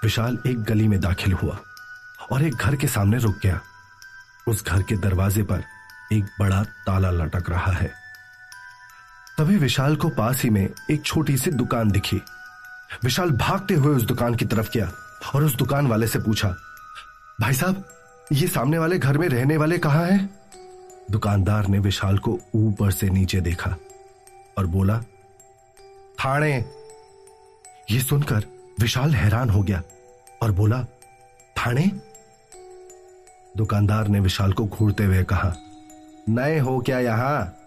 विशाल 0.04 0.38
एक 0.48 0.64
गली 0.64 0.88
में 0.88 1.00
दाखिल 1.00 1.34
हुआ 1.34 1.58
और 2.32 2.44
एक 2.44 2.56
घर 2.56 2.76
के 2.76 2.88
सामने 2.88 3.18
रुक 3.18 3.40
गया। 3.44 3.60
उस 4.48 4.64
घर 4.66 4.82
के 4.82 4.96
दरवाजे 4.96 5.44
पर 5.44 5.64
एक 6.14 6.24
बड़ा 6.40 6.64
ताला 6.64 7.10
लटक 7.12 7.50
रहा 7.50 7.72
है। 7.72 7.92
तभी 9.38 9.58
विशाल 9.58 9.96
को 9.96 10.10
पास 10.10 10.44
ही 10.44 10.50
में 10.50 10.70
एक 10.92 11.04
छोटी 11.06 11.38
सी 11.38 11.52
दुकान 11.52 11.92
दिखी। 11.92 12.22
विशाल 13.04 13.32
भागते 13.32 13.74
हुए 13.74 13.96
उस 13.96 14.04
दुकान 14.04 14.36
की 14.36 14.46
तरफ़ 14.46 14.70
गया 14.74 14.92
और 15.36 15.44
उस 15.44 15.56
दुकान 15.56 15.88
वाले 15.88 16.08
से 16.08 16.20
पूछा, 16.20 16.50
भाई 17.42 17.54
साहब, 17.54 17.84
ये 18.32 18.48
सामने 18.48 18.78
वाले 18.78 18.98
घर 19.00 19.18
में 19.18 19.28
रहने 19.30 19.58
वाले 19.58 19.78
कहाँ 19.78 20.06
हैं? 20.06 20.30
दुकानदार 21.12 21.68
ने 21.68 21.80
विशाल 21.80 22.18
को 22.18 22.40
ऊपर 22.56 22.92
से 22.92 23.10
नीचे 23.10 23.42
देखा 23.42 23.76
और 24.58 24.66
बोला 24.66 25.02
थाने 26.20 26.66
ये 27.92 28.00
सुनकर 28.00 28.44
विशाल 28.80 29.16
हैरान 29.16 29.50
हो 29.50 29.64
गया 29.64 29.82
और 30.42 30.52
बोला 30.52 30.84
थाने 31.58 31.92
दुकानदार 33.58 34.08
ने 34.08 34.20
विशाल 34.20 34.54
को 34.54 34.66
घूरते 34.66 35.04
हुए 35.04 35.24
कहा, 35.24 35.54
नए 36.30 36.60
हो 36.60 36.80
क्या 36.80 37.00
यहाँ? 37.00 37.58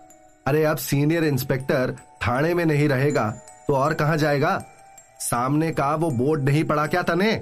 अरे 0.47 0.65
अब 0.65 0.77
सीनियर 0.77 1.25
इंस्पेक्टर 1.25 1.97
थाने 2.27 2.55
में 2.55 2.65
नहीं 2.65 2.89
रहेगा 2.89 3.31
तो 3.69 3.77
और 3.77 3.95
कहाँ 3.95 4.17
जाएगा? 4.17 4.65
सामने 5.21 5.73
का 5.73 5.95
वो 5.95 6.11
बोर्ड 6.11 6.45
नहीं 6.45 6.65
पड़ा 6.65 6.87
क्या 6.87 7.03
तने? 7.03 7.33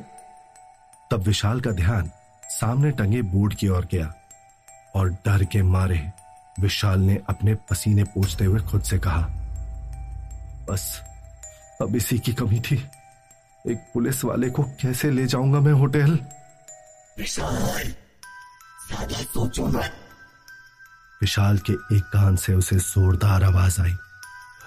तब 1.10 1.22
विशाल 1.22 1.60
का 1.60 1.70
ध्यान 1.70 2.10
सामने 2.48 2.90
टंगे 2.90 3.22
बोर्ड 3.22 3.54
की 3.54 3.68
ओर 3.68 3.88
गया 3.92 4.14
और 4.94 5.10
डर 5.10 5.44
के 5.44 5.62
मारे 5.62 6.12
विशाल 6.60 7.00
ने 7.00 7.18
अपने 7.28 7.54
पसीने 7.54 8.04
पूछते 8.04 8.44
हुए 8.44 8.60
खुद 8.60 8.82
से 8.82 8.98
कहा 8.98 9.28
बस। 10.70 10.84
अब 11.82 11.96
इसी 11.96 12.18
की 12.18 12.32
कमी 12.34 12.60
थी 12.60 12.76
एक 13.64 13.78
पुलिस 13.94 14.24
वाले 14.24 14.50
को 14.50 14.62
कैसे 14.80 15.10
ले 15.10 15.26
जाऊँगा 15.26 15.60
मैं 15.60 15.72
होटल? 15.72 16.18
ज़्यादा 18.88 19.22
सोचो 19.24 19.66
मत। 19.68 19.92
विशाल 21.20 21.58
के 21.58 21.72
एक 21.96 22.02
कान 22.12 22.36
से 22.36 22.54
उसे 22.54 22.76
जोरदार 22.76 23.44
आवाज़ 23.44 23.80
आई 23.82 23.94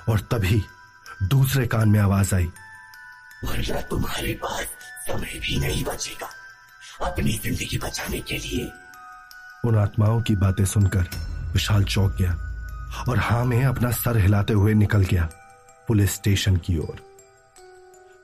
और 0.09 0.19
तभी 0.31 0.61
दूसरे 1.23 1.65
कान 1.67 1.89
में 1.89 1.99
आवाज़ 1.99 2.35
आई। 2.35 2.49
वरना 3.45 3.81
तुम्हारे 3.81 4.33
पास 4.43 4.65
समय 5.07 5.39
भी 5.39 5.59
नहीं 5.59 5.83
बचेगा। 5.83 6.29
अपनी 7.07 7.31
ज़िंदगी 7.43 7.77
बचाने 7.77 8.19
के 8.21 8.37
लिए। 8.37 8.71
उन 9.65 9.77
आत्माओं 9.77 10.21
की 10.21 10.35
बातें 10.35 10.65
सुनकर 10.65 11.05
विशाल 11.53 11.83
चौक 11.85 12.15
गया 12.15 12.33
और 13.09 13.19
हाँ 13.19 13.43
में 13.45 13.63
अपना 13.65 13.91
सर 13.93 14.17
हिलाते 14.17 14.53
हुए 14.53 14.73
निकल 14.73 15.03
गया। 15.03 15.29
पुलिस 15.91 16.13
स्टेशन 16.15 16.55
की 16.57 16.77
ओर। 16.77 16.99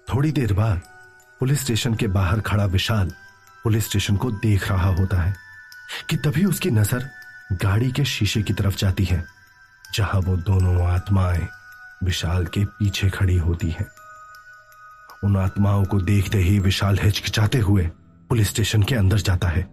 थोड़ी 0.08 0.32
देर 0.32 0.52
बाद 0.54 0.82
पुलिस 1.42 1.62
स्टेशन 1.62 1.94
के 1.94 2.08
बाहर 2.08 2.42
खड़ा 2.42 2.66
विशाल 2.66 3.10
पुलिस 3.64 3.86
स्टेशन 3.86 4.18
को 4.18 4.30
देख 4.32 4.70
रहा 4.70 4.94
होता 4.96 5.22
है 5.22 5.34
कि 6.10 6.18
तभी 6.18 6.46
उसकी 6.46 6.72
नज़र 6.72 7.10
गाड़ी 7.54 7.92
के 7.92 8.06
शीशे 8.06 8.42
की 8.42 8.54
तरफ़ 8.54 8.78
जाती 8.78 9.04
है, 9.04 9.24
जहाँ 9.96 10.22
वो 10.22 10.38
दोनों 10.38 10.86
आत्माएँ 10.86 11.48
विशाल 12.04 12.46
के 12.46 12.66
पीछे 12.80 13.10
खड़ी 13.10 13.38
होती 13.38 13.72
हैं। 13.72 13.88
उन 15.24 15.38
आत्माओं 15.38 15.86
को 15.86 16.02
देखते 16.02 16.38
ही 16.38 16.58
विशाल 16.60 17.00
हिचकिचाते 17.04 17.60
हुए 17.60 17.90
पुलिस 18.30 18.50
स्टेशन 18.50 18.84
के 18.84 18.96
अंदर 18.96 19.18
जाता 19.20 19.48
है 19.48 19.64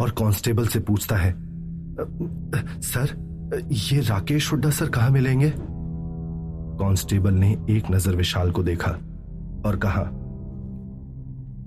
और 0.00 0.10
कांस्टेबल 0.18 0.68
से 0.68 0.80
पूछता 0.80 1.16
है 1.16 1.34
सर, 2.82 3.18
ये 3.72 4.00
राकेश 4.00 4.52
हुड्डा 4.52 4.70
सर 4.70 4.90
कहाँ 4.90 5.10
मिलेंगे? 5.10 5.54
कांस्टेबल 6.80 7.34
ने 7.34 7.50
एक 7.70 7.90
नज़र 7.90 8.16
विशाल 8.16 8.50
को 8.50 8.62
देखा 8.62 8.90
और 9.66 9.76
कहा, 9.76 10.02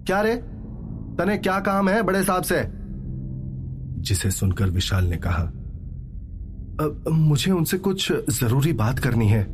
क्या 0.07 0.21
रे? 0.21 0.35
तने 1.17 1.37
क्या 1.37 1.59
काम 1.61 1.89
है 1.89 2.01
बड़े 2.03 2.23
साहब 2.23 2.43
से? 2.43 2.63
जिसे 4.01 4.31
सुनकर 4.31 4.69
विशाल 4.69 5.05
ने 5.05 5.17
कहा 5.17 5.51
मुझे 7.09 7.51
उनसे 7.51 7.77
कुछ 7.77 8.11
ज़रूरी 8.31 8.71
बात 8.73 8.99
करनी 8.99 9.27
है। 9.27 9.45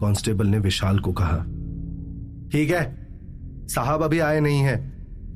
कांस्टेबल 0.00 0.46
ने 0.46 0.58
विशाल 0.58 0.98
को 0.98 1.12
कहा, 1.12 1.36
ठीक 2.52 2.70
है, 2.70 2.84
साहब 3.68 4.02
अभी 4.02 4.18
आए 4.18 4.40
नहीं 4.40 4.60
है, 4.60 4.76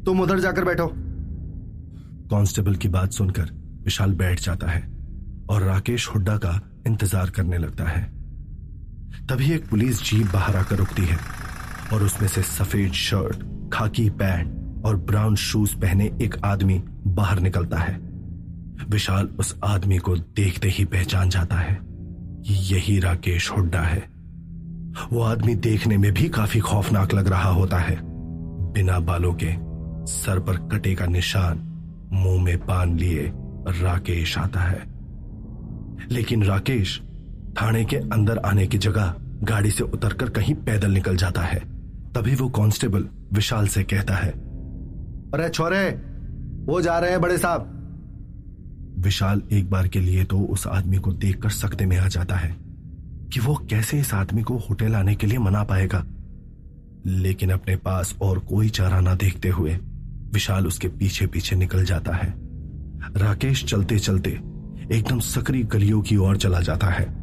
तुम 0.04 0.20
उधर 0.20 0.38
जाकर 0.40 0.64
बैठो। 0.64 0.86
कांस्टेबल 2.30 2.74
की 2.74 2.88
बात 2.88 3.12
सुनकर 3.12 3.50
विशाल 3.84 4.12
बैठ 4.14 4.40
जाता 4.40 4.66
है 4.66 4.80
और 5.50 5.62
राकेश 5.62 6.08
हुड्डा 6.08 6.36
का 6.36 6.60
इंतज़ार 6.86 7.30
करने 7.30 7.58
लगता 7.58 7.84
है। 7.84 8.02
तभी 9.28 9.52
एक 9.52 9.68
पुलिस 9.68 10.02
जीप 10.02 10.26
बाहर 10.32 10.56
आकर 10.56 10.76
रुकती 10.76 11.02
है 11.02 11.18
और 11.92 12.02
उसमें 12.02 12.28
से 12.28 12.42
सफ़ेद 12.42 12.92
शर्ट, 12.92 13.36
खाकी 13.72 14.10
पैंट 14.10 14.60
और 14.84 14.96
ब्राउन 14.96 15.36
शूज़ 15.36 15.76
पहने 15.76 16.04
एक 16.22 16.36
आदमी 16.44 16.82
बाहर 17.06 17.40
निकलता 17.40 17.78
है। 17.78 18.10
विशाल 18.88 19.26
उस 19.26 19.58
आदमी 19.64 19.98
को 19.98 20.16
देखते 20.16 20.68
ही 20.68 20.84
पहचान 20.84 21.28
जाता 21.28 21.56
है 21.56 21.80
कि 22.46 22.74
यही 22.74 22.98
राकेश 22.98 23.50
हुड्डा 23.50 23.80
है। 23.80 24.10
वो 25.12 25.22
आदमी 25.22 25.54
देखने 25.54 25.98
में 25.98 26.12
भी 26.12 26.28
काफ़ी 26.28 26.60
खौफनाक 26.60 27.14
लग 27.14 27.28
रहा 27.28 27.50
होता 27.50 27.78
है। 27.78 28.00
बिना 28.72 29.00
बालों 29.00 29.34
के 29.42 29.52
सर 30.12 30.38
पर 30.38 30.56
कटे 30.56 30.94
का 30.94 31.06
निशान 31.06 31.66
मुँह 32.12 32.42
में 32.42 32.58
पान 32.58 32.98
लिए 32.98 33.32
राकेश 33.68 34.38
आता 34.38 34.60
है। 34.60 34.84
लेकिन 36.10 36.44
राकेश 36.44 37.02
थाने 37.52 37.84
के 37.84 37.96
अंदर 37.96 38.38
आने 38.38 38.66
की 38.66 38.78
जगह 38.78 39.14
गाड़ी 39.42 39.70
से 39.70 39.84
उतरकर 39.84 40.30
कहीं 40.30 40.54
पैदल 40.54 40.90
निकल 40.90 41.16
जाता 41.16 41.42
है। 41.42 41.58
तभी 42.12 42.34
वो 42.34 42.48
कांस्टेबल 42.48 43.08
विशाल 43.32 43.66
से 43.66 43.82
कहता 43.82 44.14
है, 44.14 44.30
अरे 45.34 45.48
छोरे, 45.48 45.90
वो 46.66 46.80
जा 46.80 46.98
रहे 46.98 47.10
हैं 47.10 47.20
बड़े 47.20 47.38
साहब। 47.38 47.76
विशाल 48.98 49.42
एक 49.52 49.70
बार 49.70 49.88
के 49.88 50.00
लिए 50.00 50.24
तो 50.24 50.40
उस 50.40 50.66
आदमी 50.66 50.96
को 50.96 51.12
देखकर 51.12 51.50
सकते 51.50 51.86
में 51.86 51.98
आ 51.98 52.08
जाता 52.08 52.36
है 52.36 52.56
कि 53.32 53.40
वो 53.40 53.54
कैसे 53.70 54.00
इस 54.00 54.14
आदमी 54.14 54.42
को 54.42 54.56
होटल 54.58 54.94
आने 54.94 55.14
के 55.14 55.26
लिए 55.26 55.38
मना 55.38 55.62
पाएगा। 55.64 56.04
लेकिन 57.06 57.50
अपने 57.50 57.76
पास 57.76 58.14
और 58.22 58.38
कोई 58.38 58.68
चारा 58.68 59.00
ना 59.00 59.14
देखते 59.14 59.48
हुए 59.48 59.78
विशाल 60.32 60.66
उसके 60.66 60.88
पीछे 60.88 61.26
पीछे 61.26 61.56
निकल 61.56 61.84
जाता 61.84 62.12
है। 62.12 62.34
राकेश 63.16 63.64
चलते 63.64 63.98
चलते 63.98 64.30
एकदम 64.92 65.20
सकरी 65.20 65.62
गलियों 65.62 66.02
की 66.02 66.16
ओर 66.16 66.36
चला 66.36 66.60
जाता 66.60 66.86
है। 66.86 67.19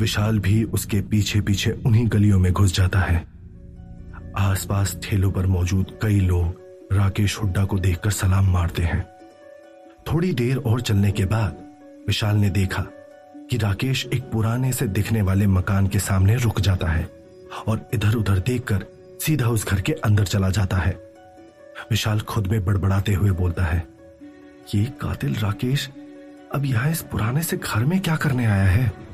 विशाल 0.00 0.38
भी 0.38 0.62
उसके 0.64 1.00
पीछे 1.00 1.40
पीछे 1.40 1.70
उन्हीं 1.86 2.06
गलियों 2.08 2.38
में 2.38 2.52
घुस 2.52 2.74
जाता 2.74 3.00
है। 3.00 3.16
आसपास 4.38 4.96
ठेलों 5.02 5.30
पर 5.30 5.46
मौजूद 5.46 5.98
कई 6.02 6.20
लोग 6.20 6.92
राकेश 6.92 7.38
हुड्डा 7.38 7.64
को 7.64 7.78
देखकर 7.78 8.10
सलाम 8.10 8.50
मारते 8.52 8.82
हैं। 8.82 9.04
थोड़ी 10.06 10.32
देर 10.32 10.56
और 10.56 10.80
चलने 10.80 11.10
के 11.10 11.24
बाद 11.24 11.58
विशाल 12.06 12.36
ने 12.36 12.50
देखा 12.50 12.82
कि 13.50 13.56
राकेश 13.56 14.06
एक 14.06 14.22
पुराने 14.22 14.72
से 14.72 14.86
दिखने 14.88 15.22
वाले 15.22 15.46
मकान 15.46 15.86
के 15.86 15.98
सामने 15.98 16.36
रुक 16.36 16.60
जाता 16.60 16.88
है 16.88 17.08
और 17.68 17.88
इधर 17.94 18.14
उधर 18.14 18.38
देखकर 18.38 18.84
सीधा 19.20 19.48
उस 19.48 19.66
घर 19.68 19.80
के 19.80 19.92
अंदर 19.94 20.24
चला 20.24 20.50
जाता 20.50 20.76
है। 20.76 20.92
विशाल 21.90 22.20
खुद 22.20 22.46
में 22.46 22.64
बड़बड़ाते 22.64 23.14
हुए 23.14 23.30
बोलता 23.32 23.64
है, 23.64 23.86
ये 24.74 24.84
कातिल 25.00 25.34
राकेश, 25.34 25.88
अब 26.54 26.64
यहाँ 26.64 26.90
इस 26.90 27.02
पुराने 27.02 27.42
से 27.42 27.56
घर 27.56 27.84
में 27.84 28.00
क्या 28.00 28.16
करने 28.16 28.46
आया 28.46 28.64
है? 28.64 29.09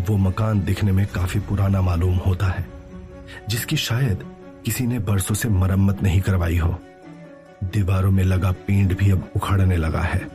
वो 0.00 0.16
मकान 0.16 0.60
दिखने 0.64 0.92
में 0.92 1.06
काफ़ी 1.06 1.40
पुराना 1.40 1.80
मालूम 1.82 2.16
होता 2.16 2.46
है, 2.46 2.66
जिसकी 3.48 3.76
शायद 3.76 4.24
किसी 4.64 4.86
ने 4.86 4.98
बरसों 4.98 5.34
से 5.34 5.48
मरम्मत 5.48 6.02
नहीं 6.02 6.20
करवाई 6.20 6.56
हो। 6.56 6.78
दीवारों 7.64 8.10
में 8.10 8.22
लगा 8.24 8.52
पेंट 8.66 8.96
भी 8.98 9.10
अब 9.10 9.30
उखड़ने 9.36 9.76
लगा 9.76 10.02
है। 10.02 10.26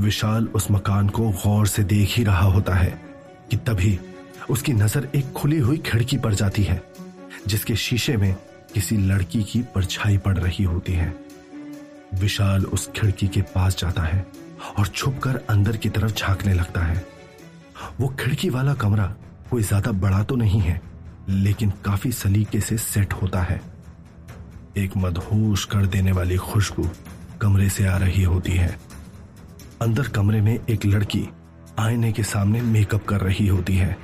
विशाल 0.00 0.46
उस 0.46 0.70
मकान 0.70 1.08
को 1.08 1.28
गौर 1.30 1.66
से 1.66 1.84
देख 1.84 2.16
ही 2.16 2.24
रहा 2.24 2.46
होता 2.46 2.74
है 2.74 2.98
कि 3.50 3.56
तभी 3.56 3.98
उसकी 4.50 4.72
नज़र 4.72 5.08
एक 5.14 5.32
खुली 5.32 5.58
हुई 5.58 5.78
खिड़की 5.78 6.16
पर 6.16 6.34
जाती 6.34 6.62
है, 6.62 6.82
जिसके 7.46 7.76
शीशे 7.76 8.16
में 8.16 8.34
किसी 8.74 8.96
लड़की 8.96 9.42
की 9.42 9.62
परछाई 9.74 10.18
पड़ 10.18 10.36
रही 10.38 10.64
होती 10.64 10.92
है। 10.92 11.14
विशाल 12.14 12.64
उस 12.64 12.90
खिड़की 12.96 13.28
के 13.28 13.42
पास 13.54 13.78
जाता 13.78 14.02
है 14.02 14.24
और 14.78 14.86
छुपकर 14.86 15.40
अंदर 15.50 15.76
की 15.76 15.88
तरफ़ 15.88 16.12
झांकने 16.12 16.54
लगता 16.54 16.80
है। 16.80 17.13
वो 18.00 18.08
खिड़की 18.20 18.48
वाला 18.50 18.74
कमरा 18.74 19.14
कोई 19.50 19.62
ज़्यादा 19.62 19.92
बड़ा 19.94 20.22
तो 20.22 20.36
नहीं 20.36 20.60
है, 20.60 20.80
लेकिन 21.28 21.72
काफ़ी 21.84 22.12
सलीके 22.12 22.60
से 22.60 22.76
सेट 22.78 23.12
होता 23.12 23.42
है। 23.42 23.60
एक 24.76 24.96
मदहोश 24.96 25.64
कर 25.64 25.86
देने 25.86 26.12
वाली 26.12 26.36
खुशबू 26.36 26.88
कमरे 27.40 27.68
से 27.68 27.86
आ 27.86 27.96
रही 27.96 28.22
होती 28.22 28.52
है। 28.52 28.76
अंदर 29.82 30.08
कमरे 30.08 30.40
में 30.40 30.58
एक 30.60 30.86
लड़की 30.86 31.28
आईने 31.78 32.12
के 32.12 32.22
सामने 32.22 32.62
मेकअप 32.62 33.04
कर 33.04 33.20
रही 33.20 33.46
होती 33.46 33.76
है। 33.76 33.96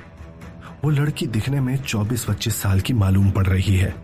वो 0.83 0.89
लड़की 0.89 1.27
दिखने 1.27 1.59
में 1.59 1.75
24-25 1.77 2.55
साल 2.55 2.79
की 2.79 2.93
मालूम 2.93 3.29
पड़ 3.31 3.45
रही 3.47 3.75
है 3.77 3.95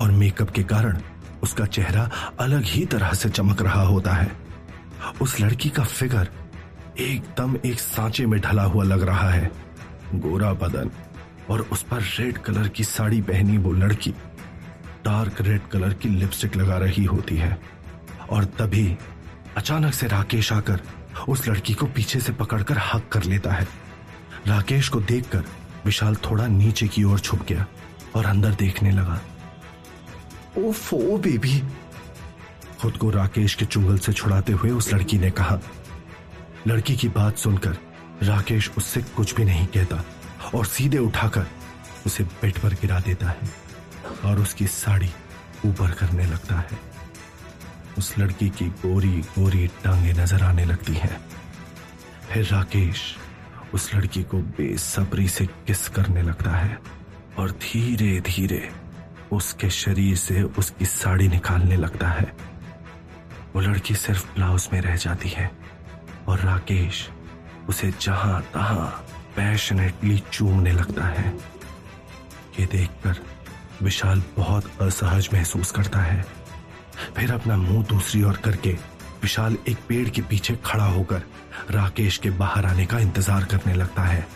और 0.00 0.10
मेकअप 0.12 0.50
के 0.50 0.62
कारण 0.64 0.98
उसका 1.42 1.66
चेहरा 1.66 2.08
अलग 2.40 2.62
ही 2.64 2.84
तरह 2.86 3.12
से 3.12 3.28
चमक 3.30 3.62
रहा 3.62 3.82
होता 3.82 4.12
है। 4.12 4.30
उस 5.20 5.40
लड़की 5.40 5.68
का 5.68 5.82
फिगर 5.84 6.28
एकदम 6.98 7.56
एक 7.66 7.80
सांचे 7.80 8.26
में 8.26 8.40
ढला 8.40 8.62
हुआ 8.62 8.84
लग 8.84 9.02
रहा 9.02 9.30
है। 9.30 9.50
गोरा 10.14 10.52
बदन 10.52 10.90
और 11.50 11.60
उस 11.60 11.82
पर 11.82 12.02
रेड 12.02 12.38
कलर 12.38 12.68
की 12.68 12.84
साड़ी 12.84 13.22
पहनी 13.22 13.58
वो 13.58 13.72
लड़की 13.72 14.10
डार्क 15.04 15.40
रेड 15.40 15.68
कलर 15.68 15.92
की 15.92 16.08
लिपस्टिक 16.08 16.56
लगा 16.56 16.78
रही 16.78 17.04
होती 17.04 17.36
है। 17.36 17.58
और 18.30 18.44
तभी 18.44 18.96
अचानक 19.56 19.94
से 19.94 20.06
राकेश 20.06 20.52
आकर 20.52 20.80
उस 21.28 21.48
लड़की 21.48 21.74
को 21.74 21.86
पीछे 21.86 22.20
से 22.20 22.32
पकड़कर 22.32 22.78
हक 22.78 23.08
कर 23.12 23.22
लेता 23.22 23.52
है। 23.52 23.68
राकेश 24.46 24.88
को 24.88 25.00
देखकर 25.00 25.44
विशाल 25.84 26.14
थोड़ा 26.14 26.46
नीचे 26.46 26.88
की 26.88 27.04
ओर 27.04 27.18
छुप 27.18 27.46
गया 27.48 27.66
और 28.14 28.26
अंदर 28.26 28.50
देखने 28.50 28.90
लगा। 28.90 29.20
ओफो, 30.58 31.18
बेबी! 31.18 31.62
खुद 32.80 32.96
को 32.96 33.10
राकेश 33.10 33.54
के 33.54 33.64
चुंगल 33.64 33.98
से 33.98 34.12
छुड़ाते 34.12 34.52
हुए 34.52 34.70
उस 34.70 34.94
लड़की 34.94 35.18
ने 35.18 35.30
कहा। 35.30 35.58
लड़की 36.66 36.94
की 36.96 37.08
बात 37.08 37.36
सुनकर 37.36 37.76
राकेश 38.22 38.70
उससे 38.78 39.00
कुछ 39.16 39.34
भी 39.34 39.44
नहीं 39.44 39.66
कहता 39.66 40.04
और 40.54 40.66
सीधे 40.66 40.98
उठाकर 40.98 41.46
उसे 42.06 42.24
बेड 42.24 42.58
पर 42.58 42.74
गिरा 42.74 42.98
देता 43.00 43.28
है 43.28 43.50
और 44.24 44.40
उसकी 44.40 44.66
साड़ी 44.66 45.10
ऊपर 45.66 45.90
करने 45.90 46.26
लगता 46.26 46.58
है। 46.60 46.78
उस 47.98 48.18
लड़की 48.18 48.48
की 48.48 48.66
गोरी 48.84 49.20
गोरी 49.38 49.66
टांगे 49.84 50.12
नज़र 50.12 50.42
आने 50.42 50.64
लगती 50.64 50.92
हैं। 50.92 51.20
फिर 52.30 52.44
राकेश 52.44 53.02
उस 53.74 53.94
लड़की 53.94 54.22
को 54.22 54.38
बेसब्री 54.58 55.28
से 55.28 55.46
किस 55.66 55.88
करने 55.88 56.22
लगता 56.22 56.50
है 56.50 56.78
और 57.38 57.50
धीरे 57.62 58.20
धीरे 58.20 58.68
उसके 59.32 59.70
शरीर 59.70 60.16
से 60.16 60.42
उसकी 60.42 60.84
साड़ी 60.84 61.28
निकालने 61.28 61.76
लगता 61.76 62.08
है। 62.08 62.32
वो 63.54 63.60
लड़की 63.60 63.94
सिर्फ़ 63.94 64.26
ब्लाउज 64.34 64.68
में 64.72 64.80
रह 64.80 64.96
जाती 64.96 65.28
है। 65.28 65.50
और 66.28 66.40
राकेश 66.40 67.08
उसे 67.68 67.90
जहाँ 68.00 68.40
तहां 68.54 68.86
पैशनेटली 69.36 70.18
चूमने 70.32 70.72
लगता 70.72 71.06
है। 71.06 71.26
ये 72.60 72.66
देखकर 72.66 73.20
विशाल 73.82 74.22
बहुत 74.36 74.82
असहज 74.82 75.28
महसूस 75.32 75.70
करता 75.70 75.98
है। 75.98 76.24
फिर 77.16 77.32
अपना 77.32 77.56
मुँह 77.56 77.84
दूसरी 77.86 78.22
ओर 78.22 78.36
करके 78.36 78.76
विशाल 79.22 79.56
एक 79.68 79.78
पेड़ 79.88 80.08
के 80.08 80.22
पीछे 80.22 80.58
खड़ा 80.64 80.84
होकर 80.84 81.22
राकेश 81.70 82.18
के 82.18 82.30
बाहर 82.30 82.66
आने 82.66 82.86
का 82.86 82.98
इंतज़ार 82.98 83.44
करने 83.44 83.74
लगता 83.74 84.02
है। 84.02 84.26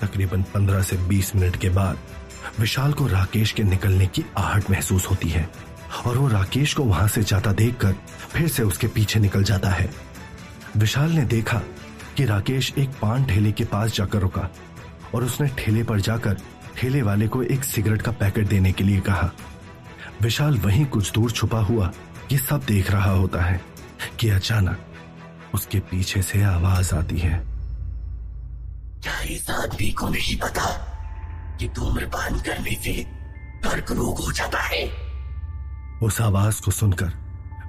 तकरीबन 0.00 0.42
15 0.54 0.82
से 0.82 0.96
20 1.08 1.34
मिनट 1.36 1.56
के 1.56 1.68
बाद 1.68 1.98
विशाल 2.58 2.92
को 2.92 3.06
राकेश 3.06 3.52
के 3.52 3.62
निकलने 3.64 4.06
की 4.06 4.24
आहट 4.38 4.70
महसूस 4.70 5.06
होती 5.10 5.28
है 5.28 5.48
और 6.06 6.18
वो 6.18 6.28
राकेश 6.28 6.74
को 6.74 6.84
वहाँ 6.84 7.08
से 7.08 7.22
जाता 7.22 7.52
देखकर 7.52 7.92
फिर 8.32 8.48
से 8.48 8.62
उसके 8.62 8.86
पीछे 8.86 9.20
निकल 9.20 9.44
जाता 9.44 9.70
है। 9.70 9.88
विशाल 10.76 11.10
ने 11.10 11.22
देखा 11.22 11.58
कि 12.16 12.24
राकेश 12.24 12.74
एक 12.78 12.88
पान 12.88 13.24
ठेले 13.24 13.52
के 13.52 13.64
पास 13.64 13.92
जाकर 13.92 14.18
रुका 14.18 14.50
और 15.14 15.24
उसने 15.24 15.48
ठेले 15.48 15.84
पर 15.84 16.00
जाकर 16.00 16.36
ठेले 16.76 17.02
वाले 17.02 17.28
को 17.28 17.42
एक 17.42 17.64
सिगरेट 17.64 18.02
का 18.02 18.12
पैकेट 18.12 18.48
देने 18.48 18.72
के 18.72 18.84
लिए 18.84 19.00
कहा। 19.00 19.30
विशाल 20.22 20.58
वहीं 20.58 20.86
कुछ 20.86 21.12
दूर 21.12 21.30
छुपा 21.30 21.58
हुआ 21.58 21.92
ये 22.32 22.38
सब 22.38 22.64
देख 22.64 22.90
रहा 22.90 23.10
होता 23.10 23.40
है 23.40 23.60
कि 24.18 24.28
अचानक 24.28 24.78
उसके 25.54 25.78
पीछे 25.80 26.22
से 26.22 26.42
आवाज़ 26.42 26.94
आती 26.94 27.18
है। 27.18 27.44
क्या 29.02 29.20
इस 29.20 29.50
आदमी 29.50 29.92
को 29.92 30.08
नहीं 30.08 30.36
पता 30.36 30.66
कि 31.60 31.68
धूम्रपान 31.68 32.40
करने 32.40 32.70
से 32.70 32.92
कर्क 33.64 33.92
रोग 33.92 34.18
हो 34.18 34.32
जाता 34.32 34.58
है? 34.58 34.90
उस 36.02 36.20
आवाज़ 36.20 36.62
को 36.62 36.70
सुनकर 36.70 37.12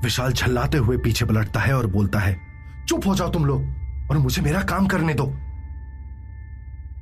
विशाल 0.03 0.33
झल्लाते 0.33 0.77
हुए 0.77 0.97
पीछे 0.97 1.25
पलटता 1.25 1.59
है 1.59 1.73
और 1.73 1.87
बोलता 1.87 2.19
है 2.19 2.46
चुप 2.87 3.05
हो 3.07 3.15
जाओ 3.15 3.29
तुम 3.29 3.45
लोग, 3.45 3.61
और 4.11 4.17
मुझे 4.17 4.41
मेरा 4.41 4.61
काम 4.63 4.87
करने 4.87 5.13
दो। 5.13 5.25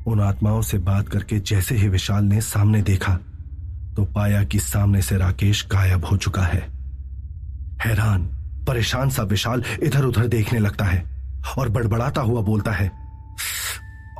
उन 0.07 0.21
आत्माओं 0.21 0.61
से 0.61 0.77
बात 0.77 1.09
करके 1.09 1.39
जैसे 1.39 1.75
ही 1.75 1.87
विशाल 1.89 2.23
ने 2.23 2.41
सामने 2.41 2.81
देखा 2.81 3.13
तो 3.95 4.05
पाया 4.05 4.43
कि 4.43 4.59
सामने 4.59 5.01
से 5.01 5.17
राकेश 5.17 5.65
गायब 5.71 6.05
हो 6.05 6.17
चुका 6.17 6.43
है। 6.43 6.59
हैरान, 7.81 8.23
परेशान 8.67 9.09
सा 9.09 9.23
विशाल 9.23 9.63
इधर 9.83 10.05
उधर 10.05 10.27
देखने 10.27 10.59
लगता 10.59 10.85
है 10.85 11.03
और 11.57 11.69
बड़बड़ाता 11.69 12.21
हुआ 12.21 12.41
बोलता 12.41 12.71
है, 12.71 12.87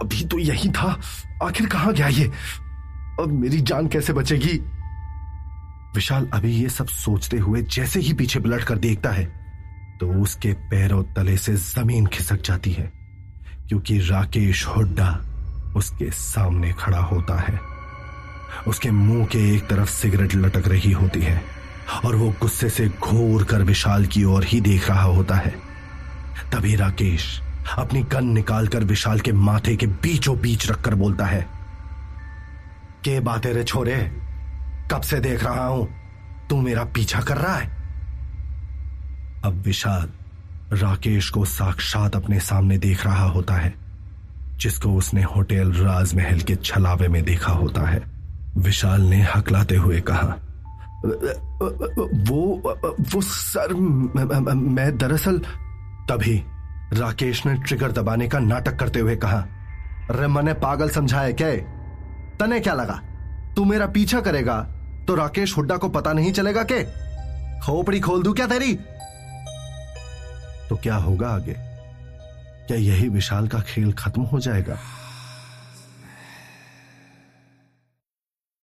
अभी 0.01 0.23
तो 0.25 0.39
यही 0.39 0.69
था, 0.69 0.99
आखिर 1.43 1.67
कहाँ 1.67 1.93
गया 1.93 2.08
ये? 2.08 2.25
अब 3.19 3.32
मेरी 3.32 3.62
जान 3.62 3.88
कैसे 3.88 4.13
बचेगी? 4.13 4.58
विशाल 5.95 6.28
अभी 6.34 6.51
ये 6.54 6.69
सब 6.69 6.88
सोचते 6.88 7.38
हुए 7.38 7.62
जैसे 7.71 7.99
ही 7.99 8.13
पीछे 8.13 8.39
पलट 8.39 8.63
कर 8.63 8.78
देखता 8.78 9.10
है 9.10 9.25
तो 10.00 10.08
उसके 10.22 10.54
पैरों 10.72 11.04
तले 11.16 11.38
से 11.38 11.56
ज़मीन 11.56 12.08
खिसक 12.08 12.42
जाती 12.42 12.72
है, 12.72 12.92
क्योंकि 13.68 13.98
राकेश 14.00 14.66
हुड्डा 14.68 15.10
उसके 15.78 16.10
सामने 16.12 16.72
खड़ा 16.74 17.00
होता 17.00 17.40
है। 17.40 17.60
उसके 18.68 18.92
मुँह 18.92 19.26
के 19.26 19.40
एक 19.56 19.68
तरफ़ 19.68 19.90
सिगरेट 19.90 20.36
लटक 20.36 20.68
रही 20.68 20.92
होती 20.92 21.22
है, 21.22 21.42
और 22.06 22.16
वो 22.16 22.30
गुस्से 22.42 22.70
से 22.70 22.88
घोर 22.90 23.44
कर 23.44 23.64
विशाल 23.64 24.06
की 24.06 24.24
ओर 24.24 24.44
ही 24.44 24.62
देख 24.62 24.90
रहा 24.90 25.04
होता 25.04 25.36
है। 25.36 25.56
तभी 26.54 26.76
राकेश 26.76 27.40
अपनी 27.78 28.02
गन 28.04 28.26
निकालकर 28.26 28.84
विशाल 28.84 29.20
के 29.20 29.32
माथे 29.34 29.76
के 29.76 29.88
बीचों 29.88 30.38
बीच 30.40 30.70
रखकर 30.70 30.96
बोलता 30.96 31.26
है, 31.26 31.42
के 33.04 33.20
बातें 33.20 33.52
रे 33.54 33.64
छोरे? 33.64 33.96
कब 34.92 35.02
से 35.02 35.20
देख 35.20 35.44
रहा 35.44 35.66
हूँ? 35.66 35.88
तू 36.50 36.62
मेरा 36.62 36.84
पीछा 36.86 37.22
कर 37.22 37.38
रहा 37.38 37.56
है? 37.56 37.85
अब 39.46 39.54
विशाल 39.54 40.10
राकेश 40.74 41.30
को 41.30 41.46
साक्षात 41.46 42.16
अपने 42.16 42.40
सामने 42.40 42.78
देख 42.78 43.06
रहा 43.06 43.26
होता 43.26 43.54
है, 43.54 43.74
जिसको 44.58 44.94
उसने 44.94 45.24
होटल 45.24 45.72
राजमहल 45.72 46.40
के 46.40 46.56
छलावे 46.56 47.08
में 47.08 47.24
देखा 47.24 47.54
होता 47.54 47.82
है। 47.82 48.02
विशाल 48.58 49.02
ने 49.02 49.22
हकलाते 49.36 49.76
हुए 49.76 50.02
कहा, 50.02 50.36
वो 52.30 52.62
वो 53.14 53.22
सर, 53.22 53.74
मैं 53.74 54.98
दरअसल 54.98 55.40
तभी 56.10 56.44
राकेश 56.94 57.46
ने 57.46 57.54
ट्रिगर 57.54 57.92
दबाने 57.92 58.28
का 58.28 58.40
नाटक 58.40 58.76
करते 58.76 59.00
हुए 59.00 59.16
कहा, 59.16 59.38
अरे, 60.12 60.28
मने 60.28 60.54
पागल 60.54 60.90
समझाया 60.90 61.32
क्या 61.32 61.52
तने 62.40 62.60
क्या 62.60 62.74
लगा? 62.74 63.02
तू 63.56 63.64
मेरा 63.64 63.86
पीछा 63.86 64.22
करेगा 64.22 64.58
तो 65.08 65.16
राकेश 65.16 65.58
हुड्डा 65.58 65.78
को 65.78 65.90
पता 65.90 66.14
नहीं 66.14 66.32
चलेगा 66.34 66.64
के? 66.64 66.84
खोपड़ी 67.62 68.00
खोल 68.00 68.24
दू 68.24 68.34
क्या 68.34 68.48
तेरी? 68.48 68.80
तो 70.69 70.75
क्या 70.75 70.95
होगा 70.95 71.30
आगे? 71.30 71.56
क्या 72.67 72.78
यही 72.78 73.10
विशाल 73.10 73.47
का 73.47 73.60
खेल 73.60 73.93
खत्म 73.93 74.21
हो 74.21 74.39
जाएगा? 74.39 74.78